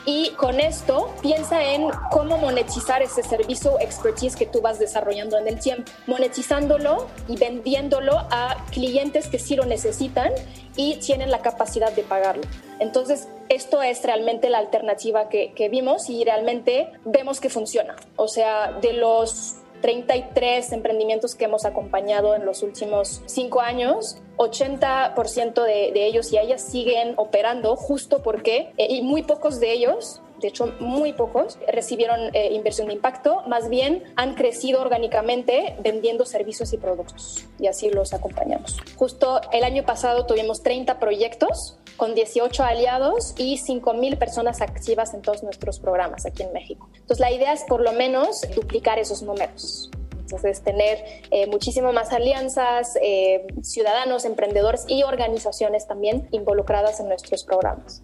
y 0.08 0.30
con 0.38 0.62
esto 0.62 1.14
piensa 1.22 1.62
en 1.74 1.90
cómo 2.12 2.38
monetizar 2.38 3.02
ese 3.02 3.24
servicio 3.24 3.78
expertise 3.82 4.38
que 4.38 4.46
tú 4.46 4.62
vas 4.62 4.80
desarrollando 4.80 5.38
en 5.38 5.50
el 5.50 5.60
tiempo, 5.60 5.92
monetizándolo 6.08 7.08
y 7.28 7.36
vendiéndolo 7.36 8.14
a 8.32 8.56
clientes 8.72 9.28
que 9.28 9.38
sí 9.38 9.58
lo 9.58 9.66
necesitan 9.66 10.32
y 10.78 10.96
tienen 10.96 11.30
la 11.30 11.40
capacidad 11.40 11.92
de 11.92 12.04
pagarlo. 12.04 12.44
Entonces, 12.80 13.28
esto 13.50 13.82
es 13.82 14.02
realmente 14.04 14.50
la 14.50 14.60
alternativa 14.60 15.28
que, 15.28 15.52
que 15.54 15.68
vimos 15.68 16.10
y 16.10 16.24
realmente 16.24 16.90
vemos 17.04 17.42
que 17.42 17.50
funciona. 17.50 17.98
O 18.16 18.30
sea, 18.30 18.72
de 18.80 18.94
los 18.94 19.58
33 19.82 20.72
emprendimientos 20.72 21.36
que 21.36 21.46
hemos 21.46 21.66
acompañado 21.66 22.36
en 22.36 22.46
los 22.46 22.64
últimos 22.64 23.22
cinco 23.26 23.62
años, 23.62 24.18
80% 24.38 25.64
de, 25.64 25.92
de, 25.94 26.06
ellos 26.06 26.32
y 26.32 26.38
ellas 26.38 26.62
siguen 26.62 27.14
operando. 27.18 27.76
Justo 27.76 28.22
porque, 28.24 28.74
eh, 28.78 28.88
y 28.90 29.02
muy 29.02 29.24
pocos 29.24 29.60
de 29.60 29.72
ellos, 29.72 30.22
de 30.40 30.48
hecho 30.48 30.74
muy 30.80 31.14
pocos, 31.14 31.58
recibieron 31.68 32.36
eh, 32.36 32.54
inversión 32.54 32.88
de 32.88 32.94
impacto, 32.94 33.42
más 33.48 33.70
bien 33.70 34.04
han 34.16 34.36
crecido 34.36 34.82
orgánicamente 34.82 35.76
vendiendo 35.84 36.26
servicios 36.26 36.74
y 36.74 36.78
productos 36.78 37.46
y 37.60 37.68
así 37.68 37.90
los 37.90 38.14
acompañamos. 38.14 38.78
Justo 38.96 39.42
el 39.52 39.64
año 39.64 39.84
pasado 39.84 40.26
tuvimos 40.26 40.64
30 40.64 41.00
proyectos 41.00 41.78
con 41.98 42.14
18 42.14 42.64
aliados 42.64 43.34
y 43.38 43.58
5.000 43.58 44.18
personas 44.18 44.62
activas 44.62 45.14
en 45.14 45.22
todos 45.22 45.44
nuestros 45.44 45.80
programas 45.80 46.26
aquí 46.26 46.44
en 46.44 46.54
México. 46.54 46.90
Entonces 46.94 47.20
la 47.20 47.32
idea 47.32 47.54
es 47.54 47.64
por 47.64 47.82
lo 47.82 47.92
menos 47.94 48.42
duplicar 48.56 49.00
esos 49.00 49.24
números. 49.24 49.90
Entonces, 50.28 50.62
tener 50.62 50.98
eh, 51.32 51.48
muchísimo 51.48 51.94
más 51.94 52.12
alianzas, 52.12 52.98
eh, 53.02 53.48
ciudadanos, 53.62 54.26
emprendedores 54.26 54.84
y 54.90 55.04
organizaciones 55.04 55.88
también 55.88 56.28
involucradas 56.32 57.00
en 57.00 57.08
nuestros 57.08 57.46
programas. 57.46 58.04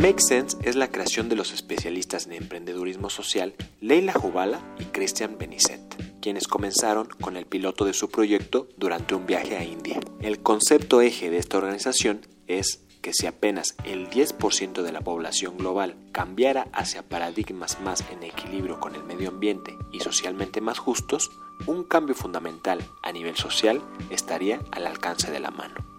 Make 0.00 0.22
Sense 0.22 0.56
es 0.62 0.76
la 0.76 0.90
creación 0.90 1.28
de 1.28 1.36
los 1.36 1.52
especialistas 1.52 2.26
en 2.26 2.32
emprendedurismo 2.32 3.10
social 3.10 3.54
Leila 3.80 4.14
Jubala 4.14 4.60
y 4.78 4.84
Christian 4.84 5.36
Benicet, 5.38 5.80
quienes 6.22 6.48
comenzaron 6.48 7.06
con 7.20 7.36
el 7.36 7.44
piloto 7.44 7.84
de 7.84 7.92
su 7.92 8.10
proyecto 8.10 8.66
durante 8.78 9.14
un 9.14 9.26
viaje 9.26 9.56
a 9.58 9.64
India. 9.64 10.00
El 10.20 10.40
concepto 10.40 11.02
eje 11.02 11.28
de 11.28 11.36
esta 11.36 11.58
organización 11.58 12.22
es 12.46 12.80
que 13.02 13.12
si 13.12 13.26
apenas 13.26 13.76
el 13.84 14.08
10% 14.08 14.82
de 14.82 14.92
la 14.92 15.00
población 15.00 15.58
global 15.58 15.96
cambiara 16.12 16.66
hacia 16.72 17.06
paradigmas 17.08 17.80
más 17.80 18.04
en 18.10 18.22
equilibrio 18.22 18.80
con 18.80 18.94
el 18.94 19.04
medio 19.04 19.28
ambiente 19.28 19.76
y 19.92 20.00
socialmente 20.00 20.60
más 20.60 20.78
justos, 20.78 21.30
un 21.66 21.84
cambio 21.84 22.14
fundamental 22.14 22.82
a 23.02 23.12
nivel 23.12 23.36
social 23.36 23.82
estaría 24.10 24.60
al 24.72 24.86
alcance 24.86 25.30
de 25.30 25.40
la 25.40 25.50
mano. 25.50 25.89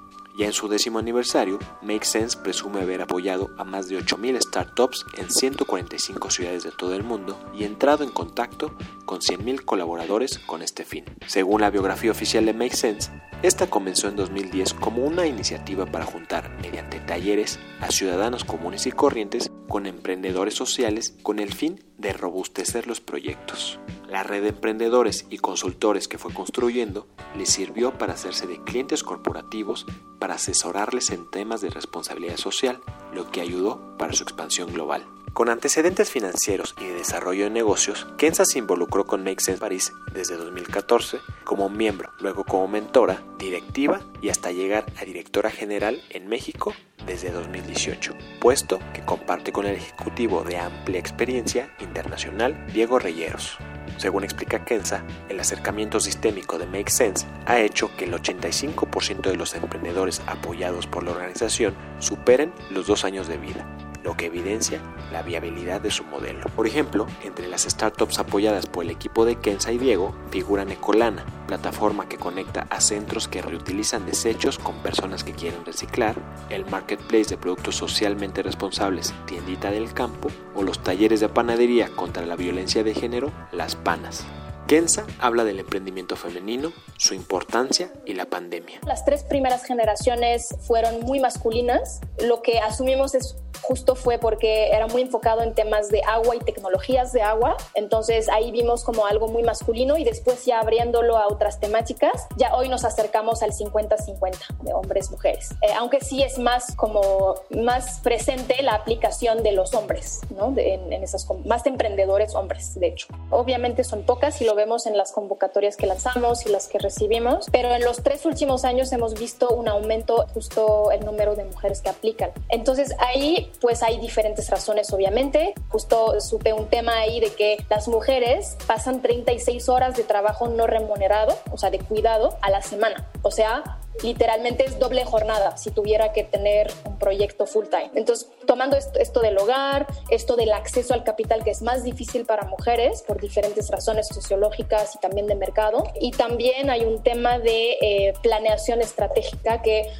Ya 0.42 0.48
en 0.48 0.54
su 0.54 0.68
décimo 0.68 0.98
aniversario, 0.98 1.60
Make 1.84 2.04
Sense 2.04 2.36
presume 2.36 2.82
haber 2.82 3.04
apoyado 3.04 3.52
a 3.60 3.64
más 3.64 3.90
de 3.90 4.00
8.000 4.00 4.42
startups 4.42 5.06
en 5.16 5.30
145 5.30 6.32
ciudades 6.32 6.64
de 6.64 6.72
todo 6.72 6.96
el 6.96 7.04
mundo 7.04 7.40
y 7.54 7.64
entrado 7.64 8.04
en 8.04 8.10
contacto 8.10 8.76
con 9.06 9.20
100.000 9.20 9.64
colaboradores 9.64 10.40
con 10.40 10.64
este 10.64 10.84
fin. 10.84 11.06
Según 11.28 11.62
la 11.62 11.70
biografía 11.70 12.10
oficial 12.10 12.48
de 12.48 12.56
Make 12.56 12.76
Sense, 12.76 13.12
esta 13.44 13.70
comenzó 13.70 14.08
en 14.08 14.16
2010 14.16 14.74
como 14.74 15.06
una 15.06 15.28
iniciativa 15.28 15.86
para 15.86 16.06
juntar, 16.06 16.50
mediante 16.60 17.00
talleres, 17.00 17.60
a 17.80 17.92
ciudadanos 17.92 18.44
comunes 18.44 18.88
y 18.88 18.92
corrientes 18.92 19.52
con 19.68 19.86
emprendedores 19.86 20.56
sociales 20.56 21.16
con 21.22 21.38
el 21.38 21.54
fin 21.54 21.84
de 22.00 22.14
robustecer 22.14 22.88
los 22.88 23.00
proyectos. 23.00 23.80
La 24.12 24.24
red 24.24 24.41
de 24.41 24.50
emprendedores 24.50 25.25
y 25.30 25.38
consultores 25.38 26.10
que 26.10 26.18
fue 26.18 26.34
construyendo 26.34 27.08
le 27.34 27.46
sirvió 27.46 27.98
para 27.98 28.12
hacerse 28.12 28.46
de 28.46 28.62
clientes 28.62 29.03
corporativos 29.03 29.86
para 30.20 30.34
asesorarles 30.34 31.12
en 31.12 31.32
temas 31.32 31.62
de 31.62 31.70
responsabilidad 31.70 32.36
social, 32.36 32.82
lo 33.13 33.32
que 33.32 33.39
ayudó 33.39 33.96
para 33.98 34.12
su 34.12 34.24
expansión 34.24 34.74
global. 34.74 35.06
Con 35.34 35.48
antecedentes 35.48 36.10
financieros 36.10 36.76
y 36.78 36.88
de 36.88 36.96
desarrollo 36.96 37.46
de 37.46 37.50
negocios, 37.52 38.06
Kenza 38.18 38.44
se 38.44 38.60
involucró 38.60 39.06
con 39.06 39.24
Make 39.24 39.40
Sense 39.40 39.62
París 39.62 39.94
desde 40.14 40.36
2014 40.36 41.20
como 41.46 41.70
miembro, 41.70 42.12
luego 42.20 42.44
como 42.44 42.68
mentora, 42.68 43.24
directiva 43.40 44.02
y 44.22 44.28
hasta 44.28 44.52
llegar 44.52 44.86
a 45.00 45.06
directora 45.06 45.50
general 45.50 46.04
en 46.10 46.28
México 46.28 46.74
desde 47.06 47.32
2018, 47.32 48.14
puesto 48.42 48.80
que 48.94 49.06
comparte 49.06 49.54
con 49.54 49.66
el 49.66 49.78
ejecutivo 49.78 50.44
de 50.44 50.58
amplia 50.58 51.00
experiencia 51.00 51.74
internacional 51.80 52.68
Diego 52.74 53.00
Reyeros. 53.00 53.58
Según 53.98 54.26
explica 54.26 54.66
Kenza, 54.66 55.06
el 55.30 55.40
acercamiento 55.40 56.02
sistémico 56.02 56.60
de 56.60 56.66
Make 56.66 56.92
Sense 56.92 57.26
ha 57.46 57.58
hecho 57.58 57.90
que 57.96 58.04
el 58.04 58.14
85% 58.14 59.22
de 59.22 59.38
los 59.38 59.56
emprendedores 59.56 60.22
apoyados 60.28 60.88
por 60.88 61.04
la 61.04 61.12
organización 61.12 61.74
superen 62.00 62.52
los 62.70 62.86
dos 62.86 63.06
años 63.06 63.30
de 63.30 63.38
vida 63.38 63.66
lo 64.03 64.15
que 64.15 64.27
evidencia 64.27 64.81
la 65.12 65.22
viabilidad 65.22 65.81
de 65.81 65.91
su 65.91 66.03
modelo. 66.03 66.46
Por 66.55 66.67
ejemplo, 66.67 67.08
entre 67.24 67.48
las 67.48 67.63
startups 67.63 68.20
apoyadas 68.20 68.65
por 68.65 68.84
el 68.84 68.91
equipo 68.91 69.25
de 69.25 69.36
Kenza 69.36 69.72
y 69.72 69.77
Diego 69.77 70.15
figuran 70.31 70.72
Ecolana, 70.72 71.25
plataforma 71.48 72.08
que 72.08 72.17
conecta 72.17 72.67
a 72.70 72.81
centros 72.81 73.27
que 73.27 73.41
reutilizan 73.41 74.05
desechos 74.05 74.58
con 74.58 74.75
personas 74.77 75.24
que 75.24 75.34
quieren 75.34 75.65
reciclar, 75.65 76.15
el 76.50 76.65
marketplace 76.65 77.31
de 77.31 77.38
productos 77.38 77.75
socialmente 77.75 78.43
responsables 78.43 79.13
Tiendita 79.25 79.72
del 79.72 79.93
Campo 79.93 80.29
o 80.55 80.63
los 80.63 80.79
talleres 80.79 81.20
de 81.20 81.29
panadería 81.29 81.89
contra 81.89 82.25
la 82.25 82.36
violencia 82.36 82.84
de 82.84 82.93
género 82.93 83.31
Las 83.51 83.75
Panas. 83.75 84.25
Kenza 84.72 85.06
habla 85.20 85.44
del 85.44 85.60
emprendimiento 85.60 86.16
femenino, 86.16 86.72
su 86.96 87.13
importancia 87.13 87.92
y 88.06 88.13
la 88.13 88.28
pandemia. 88.28 88.80
Las 88.86 89.04
tres 89.04 89.22
primeras 89.25 89.66
generaciones 89.66 90.56
fueron 90.62 91.01
muy 91.01 91.20
masculinas. 91.20 92.00
Lo 92.22 92.42
que 92.42 92.60
asumimos 92.60 93.13
es 93.13 93.36
justo 93.62 93.96
fue 93.96 94.18
porque 94.18 94.70
era 94.70 94.88
muy 94.88 95.01
enfocado 95.01 95.44
en 95.44 95.54
temas 95.54 95.90
de 95.90 96.01
agua 96.04 96.36
y 96.36 96.40
tecnologías 96.40 97.13
de 97.13 97.22
agua. 97.22 97.58
Entonces 97.74 98.30
ahí 98.30 98.51
vimos 98.51 98.84
como 98.84 99.06
algo 99.06 99.28
muy 99.28 99.44
masculino 99.44 99.98
y 99.98 100.04
después 100.04 100.46
ya 100.46 100.60
abriéndolo 100.60 101.18
a 101.18 101.28
otras 101.28 101.60
temáticas, 101.60 102.28
ya 102.38 102.56
hoy 102.56 102.70
nos 102.70 102.84
acercamos 102.84 103.44
al 103.44 103.51
50-50 103.51 104.62
de 104.62 104.74
hombres-mujeres. 104.74 105.51
Eh, 105.62 105.74
aunque 105.78 106.01
sí 106.01 106.24
es 106.24 106.40
más 106.40 106.75
como 106.75 107.36
más 107.50 108.00
presente 108.00 108.62
la 108.63 108.74
aplicación 108.74 109.44
de 109.44 109.51
los 109.51 109.74
hombres, 109.74 110.22
¿no? 110.36 110.54
en, 110.58 110.92
en, 110.92 111.04
esas 111.04 111.28
más 111.46 111.66
emprendedores 111.66 112.36
hombres, 112.36 112.80
de 112.80 112.88
hecho. 112.88 113.08
Obviamente 113.30 113.84
son 113.84 114.04
pocas 114.04 114.42
y 114.42 114.46
lo 114.46 114.56
vemos 114.62 114.86
en 114.86 114.96
las 114.96 115.12
convocatorias 115.12 115.75
que 115.75 115.88
lanzamos 115.88 116.46
y 116.46 116.50
las 116.50 116.68
que 116.68 116.77
recibimos, 116.77 117.48
pero 117.51 117.74
en 117.74 117.84
los 117.84 118.03
tres 118.03 118.27
últimos 118.27 118.63
años 118.63 118.91
hemos 118.91 119.15
visto 119.15 119.50
un 119.50 119.68
aumento 119.68 120.27
justo 120.36 120.91
el 120.91 121.03
número 121.03 121.36
de 121.36 121.46
mujeres 121.46 121.82
que 121.82 121.89
aplican. 121.89 122.30
Entonces 122.50 122.96
ahí 123.00 123.51
pues 123.60 123.82
hay 123.82 123.98
diferentes 123.98 124.51
razones 124.51 124.94
obviamente. 124.94 125.56
Justo 125.70 126.22
supe 126.22 126.53
un 126.53 126.68
tema 126.68 127.00
ahí 127.00 127.20
de 127.20 127.34
que 127.34 127.58
las 127.72 127.88
mujeres 127.88 128.56
pasan 128.68 129.01
36 129.01 129.68
horas 129.68 129.98
de 129.98 130.03
trabajo 130.03 130.48
no 130.48 130.68
remunerado, 130.68 131.36
o 131.51 131.58
sea, 131.58 131.72
de 131.72 131.80
cuidado 131.80 132.38
a 132.41 132.51
la 132.51 132.62
semana. 132.62 133.08
O 133.24 133.32
sea, 133.32 133.80
literalmente 134.04 134.66
es 134.66 134.80
doble 134.80 135.06
jornada 135.06 135.58
si 135.58 135.72
tuviera 135.72 136.12
que 136.14 136.24
tener 136.24 136.72
un 136.86 136.98
proyecto 136.98 137.46
full 137.46 137.66
time. 137.68 137.92
Entonces, 137.96 138.30
tomando 138.46 138.78
esto, 138.78 139.20
del 139.22 139.38
hogar, 139.38 139.88
esto 140.10 140.36
del 140.36 140.52
acceso 140.52 140.94
al 140.94 141.04
capital 141.04 141.44
que 141.44 141.52
es 141.52 141.62
más 141.62 141.84
difícil 141.84 142.26
para 142.26 142.48
mujeres 142.48 143.04
por 143.08 143.20
diferentes 143.20 143.70
razones 143.70 144.08
sociológicas 144.08 144.96
y 144.96 145.00
también 145.00 145.28
de 145.28 145.36
mercado. 145.36 145.84
Y 146.00 146.12
también 146.12 146.70
hay 146.70 146.86
un 146.86 147.04
tema 147.04 147.40
de 147.40 147.78
eh, 147.82 148.14
planeación 148.22 148.82
estratégica 148.82 149.62
que 149.62 149.92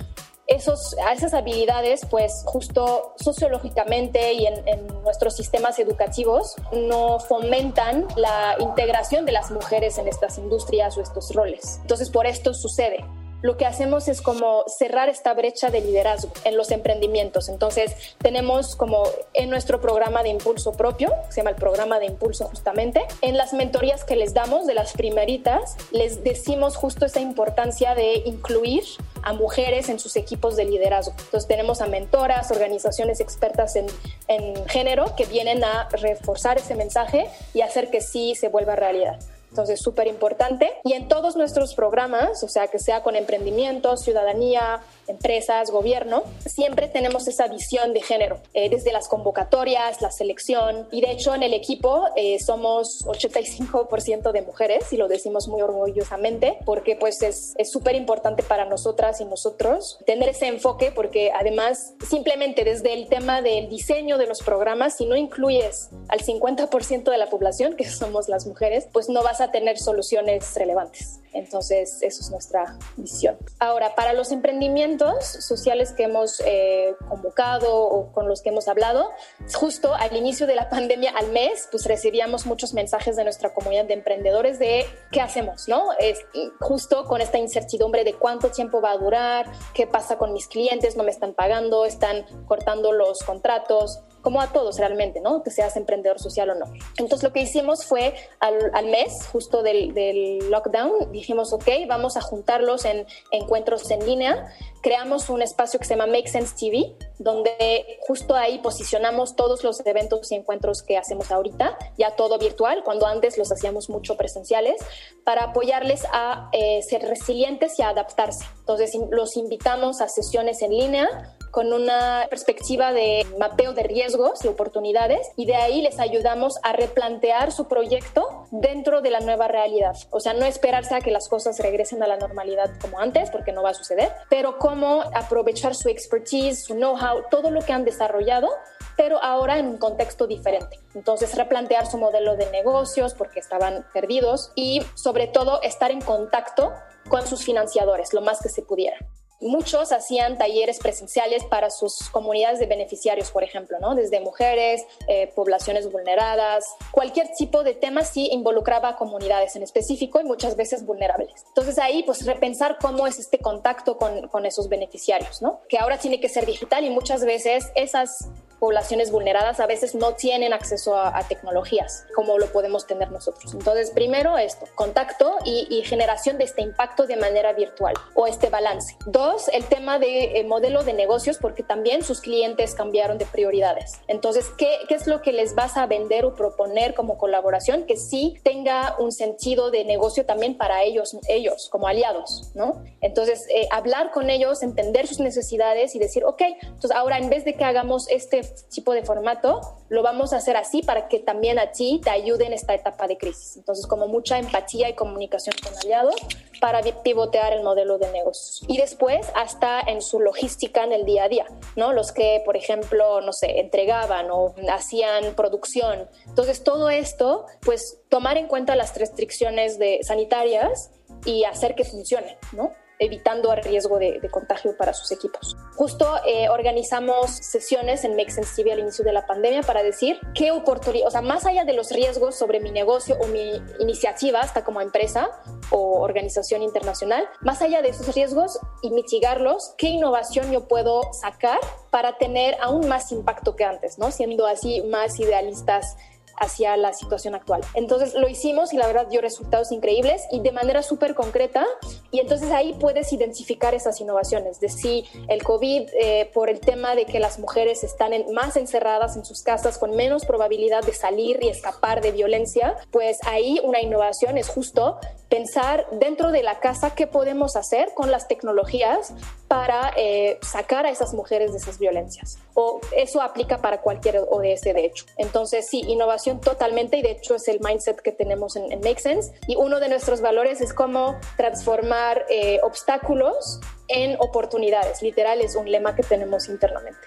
esos, 0.48 0.96
esas 1.14 1.34
habilidades, 1.34 2.02
pues 2.10 2.44
justo 2.46 3.14
sociológicamente 3.16 4.34
y 4.34 4.48
en, 4.48 4.88
nuestros 5.02 5.36
sistemas 5.36 5.80
educativos, 5.80 6.56
no 6.74 7.20
fomentan 7.20 8.08
la 8.16 8.56
integración 8.60 9.26
de 9.26 9.32
las 9.32 9.50
mujeres 9.50 9.98
en 9.98 10.08
estas 10.08 10.38
industrias 10.38 10.98
o 10.98 11.02
estos 11.02 11.34
roles. 11.34 11.80
Entonces, 11.82 12.10
por 12.10 12.28
esto 12.28 12.54
sucede 12.54 13.04
lo 13.42 13.58
que 13.58 13.66
hacemos 13.66 14.08
es 14.08 14.22
como 14.22 14.64
cerrar 14.68 15.10
esta 15.10 15.34
brecha 15.34 15.70
de 15.70 15.82
liderazgo 15.82 16.32
en 16.44 16.58
los 16.58 16.72
emprendimientos. 16.72 17.50
Entonces, 17.50 18.16
tenemos 18.20 18.76
como 18.76 19.04
en 19.34 19.50
nuestro 19.50 19.82
programa 19.82 20.24
de 20.24 20.30
impulso 20.30 20.74
propio, 20.74 21.14
se 21.30 21.38
llama 21.38 21.52
el 21.52 21.56
programa 21.56 22.00
de 22.00 22.06
impulso 22.06 22.48
justamente, 22.48 23.02
en 23.22 23.38
las 23.38 23.54
mentorías 23.54 24.04
que 24.04 24.16
les 24.16 24.34
damos 24.34 24.68
de 24.68 24.74
las 24.74 24.94
primeritas, 24.94 25.76
les 25.92 26.24
decimos 26.24 26.76
justo 26.76 27.06
esa 27.06 27.20
importancia 27.20 27.96
de 27.96 28.16
incluir 28.26 28.84
a 29.24 29.34
mujeres 29.34 29.90
en 29.90 30.00
sus 30.00 30.16
equipos 30.16 30.56
de 30.56 30.66
liderazgo. 30.66 31.14
Entonces, 31.18 31.48
tenemos 31.48 31.82
a 31.82 31.88
mentoras, 31.88 32.52
organizaciones 32.52 33.20
expertas 33.20 33.76
en, 33.76 33.88
en 34.28 34.68
género 34.68 35.16
que 35.16 35.26
vienen 35.26 35.64
a 35.64 35.90
reforzar 35.90 36.58
ese 36.58 36.76
mensaje 36.76 37.28
y 37.54 37.62
hacer 37.62 37.90
que 37.90 38.02
sí 38.02 38.36
se 38.36 38.48
vuelva 38.48 38.76
realidad. 38.76 39.20
Entonces, 39.51 39.81
súper 39.81 40.08
importante. 40.08 40.72
Y 40.86 40.93
en 40.93 41.10
todos 41.10 41.36
nuestros 41.36 41.75
programas, 41.75 42.41
o 42.41 42.48
sea, 42.48 42.70
que 42.70 42.79
sea 42.79 43.03
con 43.03 43.17
emprendimiento, 43.17 43.98
ciudadanía, 43.98 44.79
empresas, 45.08 45.72
gobierno, 45.72 46.24
siempre 46.46 46.88
tenemos 46.88 47.27
esa 47.27 47.48
visión 47.48 47.93
de 47.93 48.01
género, 48.01 48.39
eh, 48.53 48.70
desde 48.70 48.91
las 48.91 49.08
convocatorias, 49.08 50.01
la 50.01 50.12
selección. 50.12 50.88
Y 50.91 51.01
de 51.01 51.12
hecho, 51.12 51.34
en 51.36 51.43
el 51.43 51.53
equipo 51.53 52.05
eh, 52.15 52.39
somos 52.39 53.05
85% 53.05 54.31
de 54.31 54.41
mujeres 54.41 54.91
y 54.93 54.98
lo 54.98 55.08
decimos 55.08 55.48
muy 55.48 55.62
orgullosamente 55.62 56.58
porque 56.65 56.96
pues 56.96 57.22
es 57.22 57.55
súper 57.72 57.96
importante 57.96 58.43
para 58.43 58.65
nosotras 58.65 59.22
y 59.22 59.25
nosotros 59.25 60.00
tener 60.05 60.29
ese 60.29 60.48
enfoque 60.48 60.91
porque 60.91 61.31
además 61.31 61.93
simplemente 62.08 62.63
desde 62.63 62.93
el 62.93 63.08
tema 63.08 63.41
del 63.41 63.70
diseño 63.70 64.17
de 64.17 64.27
los 64.27 64.41
programas, 64.41 64.98
si 64.98 65.05
no 65.05 65.15
incluyes 65.15 65.89
al 66.08 66.20
50% 66.20 67.10
de 67.10 67.17
la 67.17 67.29
población, 67.29 67.75
que 67.75 67.89
somos 67.89 68.29
las 68.29 68.46
mujeres, 68.46 68.88
pues 68.91 69.10
no 69.10 69.24
vas 69.24 69.41
a 69.41 69.51
tener 69.51 69.77
soluciones 69.77 70.53
relevantes. 70.55 71.21
Entonces, 71.34 72.00
eso 72.02 72.22
es 72.22 72.30
nuestra 72.30 72.78
visión. 72.98 73.38
Ahora, 73.60 73.96
para 73.96 74.14
los 74.14 74.32
emprendimientos 74.32 75.26
sociales 75.26 75.94
que 75.94 76.04
hemos 76.04 76.42
eh, 76.46 76.96
convocado 77.08 77.84
o 77.84 78.12
con 78.12 78.28
los 78.28 78.42
que 78.42 78.50
hemos 78.50 78.68
hablado, 78.68 79.10
justo 79.54 79.94
al 79.94 80.16
inicio 80.16 80.48
de 80.48 80.56
la 80.56 80.70
pandemia, 80.70 81.12
al 81.12 81.32
mes, 81.32 81.68
pues 81.72 81.86
recibíamos 81.86 82.46
muchos 82.46 82.74
mensajes 82.74 83.16
de 83.16 83.24
nuestra 83.24 83.54
comunidad 83.54 83.86
de 83.86 83.94
emprendedores 83.94 84.60
de 84.60 84.86
qué 85.12 85.22
hacemos, 85.22 85.68
¿no? 85.68 85.92
Es 86.00 86.20
justo 86.60 87.06
con 87.06 87.22
esta 87.22 87.38
incertidumbre 87.38 88.04
de 88.04 88.14
cuánto 88.14 88.50
tiempo 88.50 88.82
va 88.82 88.92
a 88.92 88.98
durar, 88.98 89.52
qué 89.74 89.88
pasa 89.88 90.18
con 90.18 90.34
mis 90.34 90.48
clientes, 90.48 90.96
no 90.96 91.04
me 91.04 91.12
están 91.12 91.34
pagando, 91.34 91.86
están 91.86 92.26
cortando 92.46 92.92
los 92.92 93.24
contratos 93.24 94.02
como 94.22 94.42
a 94.42 94.51
todos 94.51 94.78
realmente, 94.78 95.20
¿no? 95.22 95.44
Que 95.44 95.51
seas 95.51 95.75
emprendedor 95.75 96.20
social 96.20 96.50
o 96.51 96.56
no. 96.56 96.66
Entonces 96.98 97.24
lo 97.24 97.34
que 97.34 97.42
hicimos 97.42 97.86
fue 97.86 98.13
al, 98.40 98.86
mes, 98.86 99.28
justo 99.32 99.63
del, 99.63 99.94
del, 99.94 100.50
lockdown, 100.50 101.12
dijimos, 101.12 101.54
ok, 101.54 101.68
vamos 101.88 102.18
a 102.18 102.22
juntarlos 102.22 102.86
en 102.86 103.06
encuentros 103.32 103.90
en 103.92 104.06
línea. 104.06 104.54
Creamos 104.82 105.30
un 105.30 105.42
espacio 105.42 105.80
que 105.80 105.86
se 105.86 105.96
llama 105.96 106.12
Make 106.12 106.28
Sense 106.28 106.56
TV, 106.56 106.96
donde 107.20 108.00
justo 108.01 108.36
ahí 108.36 108.60
posicionamos 108.60 109.36
todos 109.36 109.63
los 109.63 109.86
eventos 109.86 110.32
y 110.32 110.36
encuentros 110.36 110.82
que 110.82 110.98
hacemos 110.98 111.32
ahorita, 111.32 111.78
ya 111.98 112.16
todo 112.16 112.38
virtual, 112.38 112.84
cuando 112.84 113.06
antes 113.06 113.38
los 113.38 113.51
hacíamos 113.51 113.90
mucho 113.90 114.18
presenciales, 114.18 114.82
para 115.24 115.46
apoyarles 115.46 116.04
a 116.12 116.50
eh, 116.51 116.82
ser 116.82 117.04
resilientes 117.04 117.78
y 117.80 117.84
a 117.84 117.90
adaptarse. 117.90 118.46
Entonces 118.60 118.92
los 119.12 119.38
invitamos 119.38 120.01
a 120.01 120.08
sesiones 120.08 120.62
en 120.62 120.72
línea 120.72 121.38
con 121.51 121.74
una 121.74 122.25
perspectiva 122.29 122.93
de 122.93 123.25
mapeo 123.38 123.74
de 123.74 123.84
riesgos 123.84 124.43
y 124.43 124.48
oportunidades 124.48 125.31
y 125.36 125.46
de 125.46 125.55
ahí 125.55 125.81
les 125.81 126.00
ayudamos 126.00 126.58
a 126.63 126.74
replantear 126.74 127.51
su 127.51 127.67
proyecto 127.67 128.48
dentro 128.51 129.01
de 129.01 129.12
la 129.12 129.20
nueva 129.20 129.48
realidad. 129.48 129.96
O 130.10 130.20
sea, 130.20 130.34
no 130.34 130.46
esperarse 130.46 130.96
a 130.96 131.01
que 131.01 131.12
las 131.12 131.29
cosas 131.29 131.60
regresen 131.60 132.01
a 132.03 132.08
la 132.08 132.17
normalidad 132.17 132.72
como 132.79 133.00
antes, 133.00 133.29
porque 133.29 133.51
no 133.51 133.63
va 133.63 133.72
a 133.72 133.74
suceder, 133.74 134.12
pero 134.29 134.58
cómo 134.58 135.03
aprovechar 135.13 135.75
su 135.75 135.89
expertise, 135.89 136.63
su 136.63 136.74
know-how, 136.74 137.24
todo 137.29 137.51
lo 137.51 137.62
que 137.62 137.74
han 137.74 137.86
desarrollado 137.86 138.50
pero 138.98 139.24
ahora 139.24 139.58
en 139.58 139.65
un 139.65 139.77
contexto 139.77 140.27
diferente. 140.27 140.79
Entonces, 140.94 141.35
replantear 141.35 141.87
su 141.87 141.98
modelo 141.98 142.35
de 142.35 142.50
negocios 142.51 143.16
porque 143.16 143.40
estaban 143.40 143.85
perdidos 143.94 144.51
y 144.53 144.83
sobre 144.94 145.25
todo 145.25 145.61
estar 145.64 145.90
en 145.90 146.01
contacto 146.01 146.72
con 147.09 147.25
sus 147.25 147.44
financiadores 147.44 148.14
lo 148.14 148.22
más 148.22 148.42
que 148.42 148.50
se 148.50 148.61
pudiera. 148.61 148.98
Muchos 149.42 149.92
hacían 149.92 150.38
talleres 150.38 150.80
presenciales 150.80 151.44
para 151.46 151.70
sus 151.70 152.10
comunidades 152.10 152.60
de 152.60 152.68
beneficiarios, 152.68 153.32
por 153.32 153.44
ejemplo, 153.44 153.77
¿no? 153.80 153.96
desde 153.96 154.20
mujeres, 154.20 154.86
eh, 155.08 155.32
poblaciones 155.36 155.92
vulneradas, 155.92 156.66
cualquier 156.92 157.32
tipo 157.38 157.64
de 157.64 157.74
tema 157.74 158.04
sí 158.04 158.30
involucraba 158.32 158.90
a 158.90 158.96
comunidades 158.96 159.56
en 159.56 159.64
específico 159.64 160.22
y 160.22 160.24
muchas 160.24 160.56
veces 160.56 160.86
vulnerables. 160.86 161.44
Entonces 161.48 161.80
ahí, 161.80 162.04
pues 162.04 162.25
repensar 162.25 162.77
cómo 162.80 163.08
es 163.08 163.20
este 163.20 163.40
contacto 163.40 163.98
con, 163.98 164.27
con 164.27 164.46
esos 164.46 164.70
beneficiarios, 164.70 165.42
¿no? 165.42 165.62
que 165.68 165.77
ahora 165.77 165.98
tiene 165.98 166.20
que 166.20 166.30
ser 166.30 166.46
digital 166.46 166.86
y 166.86 166.90
muchas 166.90 167.25
veces 167.25 167.72
esas 167.75 168.30
poblaciones 168.62 169.10
vulneradas 169.10 169.60
a 169.60 169.66
veces 169.66 169.96
no 169.96 170.14
tienen 170.14 170.54
acceso 170.54 170.96
a, 170.96 171.20
tecnologías 171.28 172.06
como 172.14 172.38
lo 172.38 172.46
podemos 172.52 172.86
tener 172.86 173.12
nosotros. 173.12 173.56
Entonces, 173.56 173.90
primero 173.90 174.38
esto, 174.38 174.68
contacto 174.76 175.38
y, 175.44 175.82
generación 175.82 176.38
de 176.38 176.44
este 176.44 176.62
impacto 176.62 177.08
de 177.08 177.16
manera 177.16 177.54
virtual 177.54 177.96
o 178.14 178.28
este 178.28 178.50
balance. 178.50 178.96
Dos, 179.08 179.48
el 179.48 179.66
tema 179.66 179.98
de 179.98 180.40
eh, 180.40 180.44
modelo 180.44 180.84
de 180.84 180.94
negocios 180.94 181.40
porque 181.40 181.64
también 181.64 182.04
sus 182.04 182.22
clientes 182.22 182.76
cambiaron 182.76 183.18
de 183.18 183.26
prioridades. 183.26 184.00
Entonces, 184.08 184.46
¿qué, 184.60 184.78
¿qué 184.88 184.94
es 184.94 185.08
lo 185.08 185.24
que 185.24 185.32
les 185.32 185.56
vas 185.56 185.76
a 185.76 185.88
vender 185.88 186.24
o 186.24 186.36
proponer 186.36 186.94
como 186.94 187.18
colaboración 187.18 187.86
que 187.86 187.98
sí 187.98 188.40
tenga 188.44 188.96
un 189.00 189.12
sentido 189.12 189.72
de 189.72 189.86
negocio 189.86 190.26
también 190.28 190.56
para 190.56 190.84
ellos, 190.84 191.18
ellos 191.28 191.68
como 191.70 191.88
aliados, 191.88 192.52
¿no? 192.54 192.84
Entonces, 193.02 193.48
eh, 193.50 193.68
hablar 193.72 194.12
con 194.12 194.30
ellos, 194.30 194.62
entender 194.62 195.08
sus 195.08 195.20
necesidades 195.20 195.96
y 195.96 196.00
decir, 196.00 196.24
ok, 196.26 196.42
entonces 196.62 196.92
ahora 196.92 197.18
en 197.18 197.30
vez 197.30 197.44
de 197.44 197.56
que 197.56 197.64
hagamos 197.64 198.08
este 198.10 198.50
tipo 198.70 198.94
de 198.94 199.03
formato, 199.03 199.61
lo 199.90 200.03
vamos 200.03 200.33
a 200.33 200.37
hacer 200.37 200.55
así 200.57 200.81
para 200.81 201.07
que 201.07 201.20
también 201.20 201.59
a 201.59 201.72
ti 201.72 202.00
te 202.03 202.09
ayude 202.09 202.46
en 202.46 202.53
esta 202.53 202.74
etapa 202.74 203.07
de 203.07 203.18
crisis. 203.18 203.57
Entonces, 203.57 203.87
como 203.87 204.07
mucha 204.07 204.40
empatía 204.40 204.90
y 204.90 204.94
comunicación 204.94 205.55
con 205.64 205.77
aliados 205.77 206.16
para 206.59 206.81
pivotear 206.81 207.53
el 207.53 207.64
modelo 207.64 207.98
de 207.98 208.11
negocios. 208.11 208.64
Y 208.68 208.77
después, 208.77 209.27
hasta 209.35 209.81
en 209.81 210.01
su 210.01 210.20
logística 210.20 210.83
en 210.83 210.94
el 210.94 211.05
día 211.05 211.25
a 211.25 211.29
día, 211.29 211.46
¿no? 211.75 211.92
Los 211.92 212.11
que, 212.11 212.42
por 212.46 212.55
ejemplo, 212.55 213.22
no 213.22 213.33
sé, 213.33 213.59
entregaban 213.59 214.29
o 214.31 214.53
hacían 214.72 215.33
producción. 215.35 216.07
Entonces, 216.27 216.64
todo 216.64 216.90
esto, 216.90 217.46
pues 217.61 218.00
tomar 218.09 218.37
en 218.37 218.48
cuenta 218.48 218.75
las 218.75 218.96
restricciones 218.96 219.79
de 219.79 220.00
sanitarias 220.03 220.92
y 221.25 221.44
hacer 221.44 221.75
que 221.75 221.83
funcione, 221.83 222.37
¿no? 222.53 222.72
Evitando 223.01 223.51
el 223.51 223.64
riesgo 223.64 223.98
de, 223.98 224.22
contagio 224.29 224.77
para 224.77 224.94
sus 224.94 225.11
equipos. 225.11 225.57
Justo 225.75 226.07
eh, 226.25 226.48
organizamos 226.50 227.31
sesiones 227.31 228.05
en 228.05 228.16
Make 228.16 228.29
Sense 228.29 228.55
TV 228.55 228.72
al 228.72 228.79
inicio 228.79 229.03
de 229.03 229.11
la 229.11 229.25
pandemia 229.25 229.64
para 229.64 229.81
decir 229.81 230.20
qué 230.35 230.51
oportunidad, 230.51 231.07
o 231.07 231.11
sea, 231.11 231.22
más 231.22 231.46
allá 231.46 231.66
de 231.66 231.74
los 231.74 231.90
riesgos 231.92 232.35
sobre 232.35 232.59
mi 232.59 232.72
negocio 232.72 233.18
o 233.20 233.27
mi 233.27 233.59
iniciativa, 233.79 234.42
hasta 234.42 234.64
como 234.64 234.81
empresa 234.81 235.29
o 235.72 236.01
organización 236.01 236.61
internacional, 236.61 237.27
más 237.42 237.61
allá 237.64 237.81
de 237.81 237.90
esos 237.90 238.14
riesgos 238.14 238.59
y 238.83 238.92
mitigarlos, 238.92 239.74
qué 239.79 239.87
innovación 239.87 240.51
yo 240.51 240.68
puedo 240.68 241.01
sacar 241.14 241.59
para 241.90 242.18
tener 242.20 242.55
aún 242.61 242.87
más 242.87 243.11
impacto 243.11 243.55
que 243.55 243.66
antes, 243.66 243.98
¿no? 243.98 244.11
Siendo 244.11 244.46
así 244.46 244.83
más 244.83 245.20
idealistas 245.20 245.98
hacia 246.42 246.75
la 246.75 246.92
situación 246.92 247.36
actual. 247.36 247.62
Entonces 247.75 248.14
lo 248.16 248.27
hicimos 248.27 248.74
y 248.74 248.77
la 248.77 248.88
verdad 248.88 249.08
dio 249.08 249.22
resultados 249.22 249.72
increíbles 249.72 250.24
y 250.32 250.42
de 250.42 250.51
manera 250.51 250.82
súper 250.84 251.16
concreta 251.16 251.66
y 252.12 252.20
entonces 252.20 252.51
ahí 252.51 252.74
puedes 252.74 253.14
identificar 253.14 253.74
esas 253.74 254.01
innovaciones 254.01 254.60
de 254.60 254.70
si 254.70 255.06
el 255.30 255.44
COVID 255.44 255.90
eh, 255.94 256.30
por 256.34 256.50
el 256.50 256.60
tema 256.60 256.96
de 256.96 257.06
que 257.06 257.20
las 257.20 257.40
mujeres 257.40 257.84
están 257.84 258.12
más 258.34 258.58
encerradas 258.58 259.16
en 259.16 259.24
sus 259.24 259.44
casas 259.44 259.77
con 259.77 259.96
menos 259.96 260.25
probabilidad 260.25 260.84
de 260.84 260.94
salir 260.94 261.38
y 261.42 261.50
escapar 261.50 262.01
de 262.01 262.12
violencia, 262.12 262.75
pues 262.90 263.20
ahí 263.27 263.62
una 263.64 263.80
innovación 263.80 264.38
es 264.38 264.50
justo 264.50 264.98
pensar 265.30 265.88
dentro 265.92 266.32
de 266.32 266.44
la 266.44 266.60
casa 266.60 266.94
qué 266.96 267.08
podemos 267.08 267.56
hacer 267.56 267.94
con 267.94 268.12
las 268.12 268.27
tecnologías 268.27 269.14
para 269.51 269.92
eh, 269.98 270.40
sacar 270.42 270.85
a 270.85 270.92
esas 270.92 271.14
mujeres 271.14 271.51
de 271.51 271.57
esas 271.57 271.77
violencias. 271.77 272.37
O 272.53 272.79
eso 272.96 273.22
aplica 273.22 273.57
para 273.57 273.81
cualquier 273.81 274.20
ODS, 274.29 274.61
de 274.61 274.85
hecho. 274.85 275.03
Entonces, 275.18 275.68
sí, 275.68 275.81
innovación 275.90 276.40
totalmente, 276.40 276.96
y 276.96 277.01
de 277.01 277.11
hecho 277.11 277.35
es 277.35 277.50
el 277.50 277.59
mindset 277.59 278.00
que 278.00 278.14
tenemos 278.14 278.55
en, 278.55 278.70
Make 278.79 279.01
Sense. 279.01 279.33
Y 279.48 279.57
uno 279.57 279.81
de 279.81 279.90
nuestros 279.90 280.22
valores 280.22 280.61
es 280.61 280.74
cómo 280.74 281.20
transformar 281.35 282.25
eh, 282.29 282.61
obstáculos 282.64 283.59
en 283.90 284.16
oportunidades. 284.22 285.01
Literal, 285.01 285.42
es 285.42 285.57
un 285.57 285.70
lema 285.70 285.98
que 285.98 286.03
tenemos 286.03 286.48
internamente. 286.48 287.05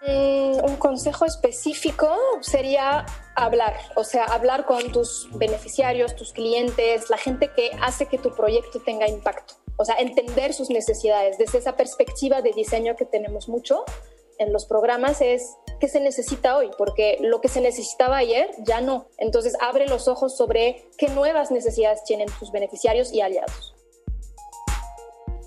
Mm, 0.00 0.64
un 0.64 0.76
consejo 0.76 1.26
específico 1.26 2.08
sería 2.40 3.04
hablar, 3.34 3.74
o 3.96 4.04
sea, 4.04 4.24
hablar 4.24 4.64
con 4.64 4.92
tus 4.92 5.28
beneficiarios, 5.32 6.16
tus 6.16 6.32
clientes, 6.32 7.10
la 7.10 7.18
gente 7.18 7.50
que 7.54 7.72
hace 7.82 8.06
que 8.06 8.16
tu 8.16 8.34
proyecto 8.34 8.80
tenga 8.80 9.06
impacto. 9.06 9.56
O 9.76 9.84
sea, 9.84 9.96
entender 9.96 10.54
sus 10.54 10.70
necesidades. 10.70 11.38
Desde 11.38 11.58
esa 11.58 11.76
perspectiva 11.76 12.42
de 12.42 12.52
diseño 12.52 12.96
que 12.96 13.04
tenemos 13.04 13.48
mucho 13.48 13.84
en 14.38 14.52
los 14.52 14.66
programas 14.66 15.20
es 15.20 15.56
qué 15.80 15.88
se 15.88 16.00
necesita 16.00 16.56
hoy, 16.56 16.70
porque 16.78 17.18
lo 17.20 17.40
que 17.40 17.48
se 17.48 17.60
necesitaba 17.60 18.16
ayer 18.16 18.50
ya 18.64 18.80
no. 18.80 19.08
Entonces, 19.18 19.56
abre 19.60 19.86
los 19.86 20.08
ojos 20.08 20.36
sobre 20.36 20.84
qué 20.98 21.08
nuevas 21.08 21.50
necesidades 21.50 22.04
tienen 22.04 22.28
tus 22.38 22.52
beneficiarios 22.52 23.12
y 23.12 23.20
aliados. 23.20 23.74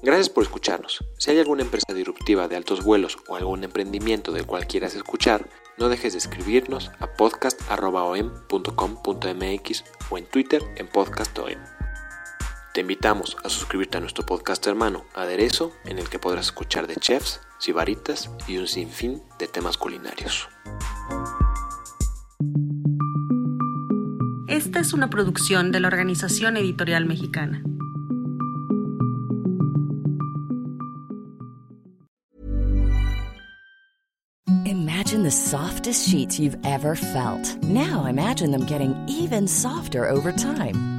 Gracias 0.02 0.30
por 0.30 0.44
escucharnos. 0.44 1.04
Si 1.18 1.32
hay 1.32 1.40
alguna 1.40 1.64
empresa 1.64 1.94
disruptiva 1.94 2.48
de 2.48 2.56
altos 2.56 2.86
vuelos 2.86 3.18
o 3.28 3.36
algún 3.36 3.66
emprendimiento 3.66 4.32
del 4.32 4.46
cual 4.46 4.66
quieras 4.66 4.96
escuchar, 4.96 5.50
no 5.78 5.90
dejes 5.90 6.14
de 6.14 6.20
escribirnos 6.20 6.90
a 7.00 7.12
podcast.om.com.mx 7.14 9.84
o 10.10 10.18
en 10.18 10.26
Twitter 10.26 10.64
en 10.78 10.88
podcastom. 10.88 11.79
Te 12.74 12.82
invitamos 12.82 13.36
a 13.44 13.50
suscribirte 13.50 13.98
a 13.98 14.02
nuestro 14.02 14.26
podcast 14.26 14.66
hermano 14.68 15.04
Aderezo, 15.16 15.74
en 15.86 15.98
el 15.98 16.08
que 16.08 16.20
podrás 16.20 16.46
escuchar 16.46 16.86
de 16.86 16.98
chefs, 16.98 17.42
sibaritas 17.58 18.30
y 18.48 18.58
un 18.58 18.68
sinfín 18.68 19.24
de 19.40 19.48
temas 19.48 19.76
culinarios. 19.76 20.48
Esta 24.48 24.80
es 24.80 24.94
una 24.94 25.10
producción 25.10 25.72
de 25.72 25.80
la 25.80 25.88
Organización 25.88 26.58
Editorial 26.58 27.08
Mexicana. 27.08 27.64
Imagine 34.66 35.24
the 35.24 35.32
softest 35.32 36.08
sheets 36.08 36.40
you've 36.40 36.58
ever 36.64 36.96
felt. 36.96 37.58
Now 37.64 38.06
imagine 38.06 38.52
them 38.52 38.66
getting 38.68 38.96
even 39.08 39.48
softer 39.48 40.08
over 40.08 40.32
time. 40.32 40.99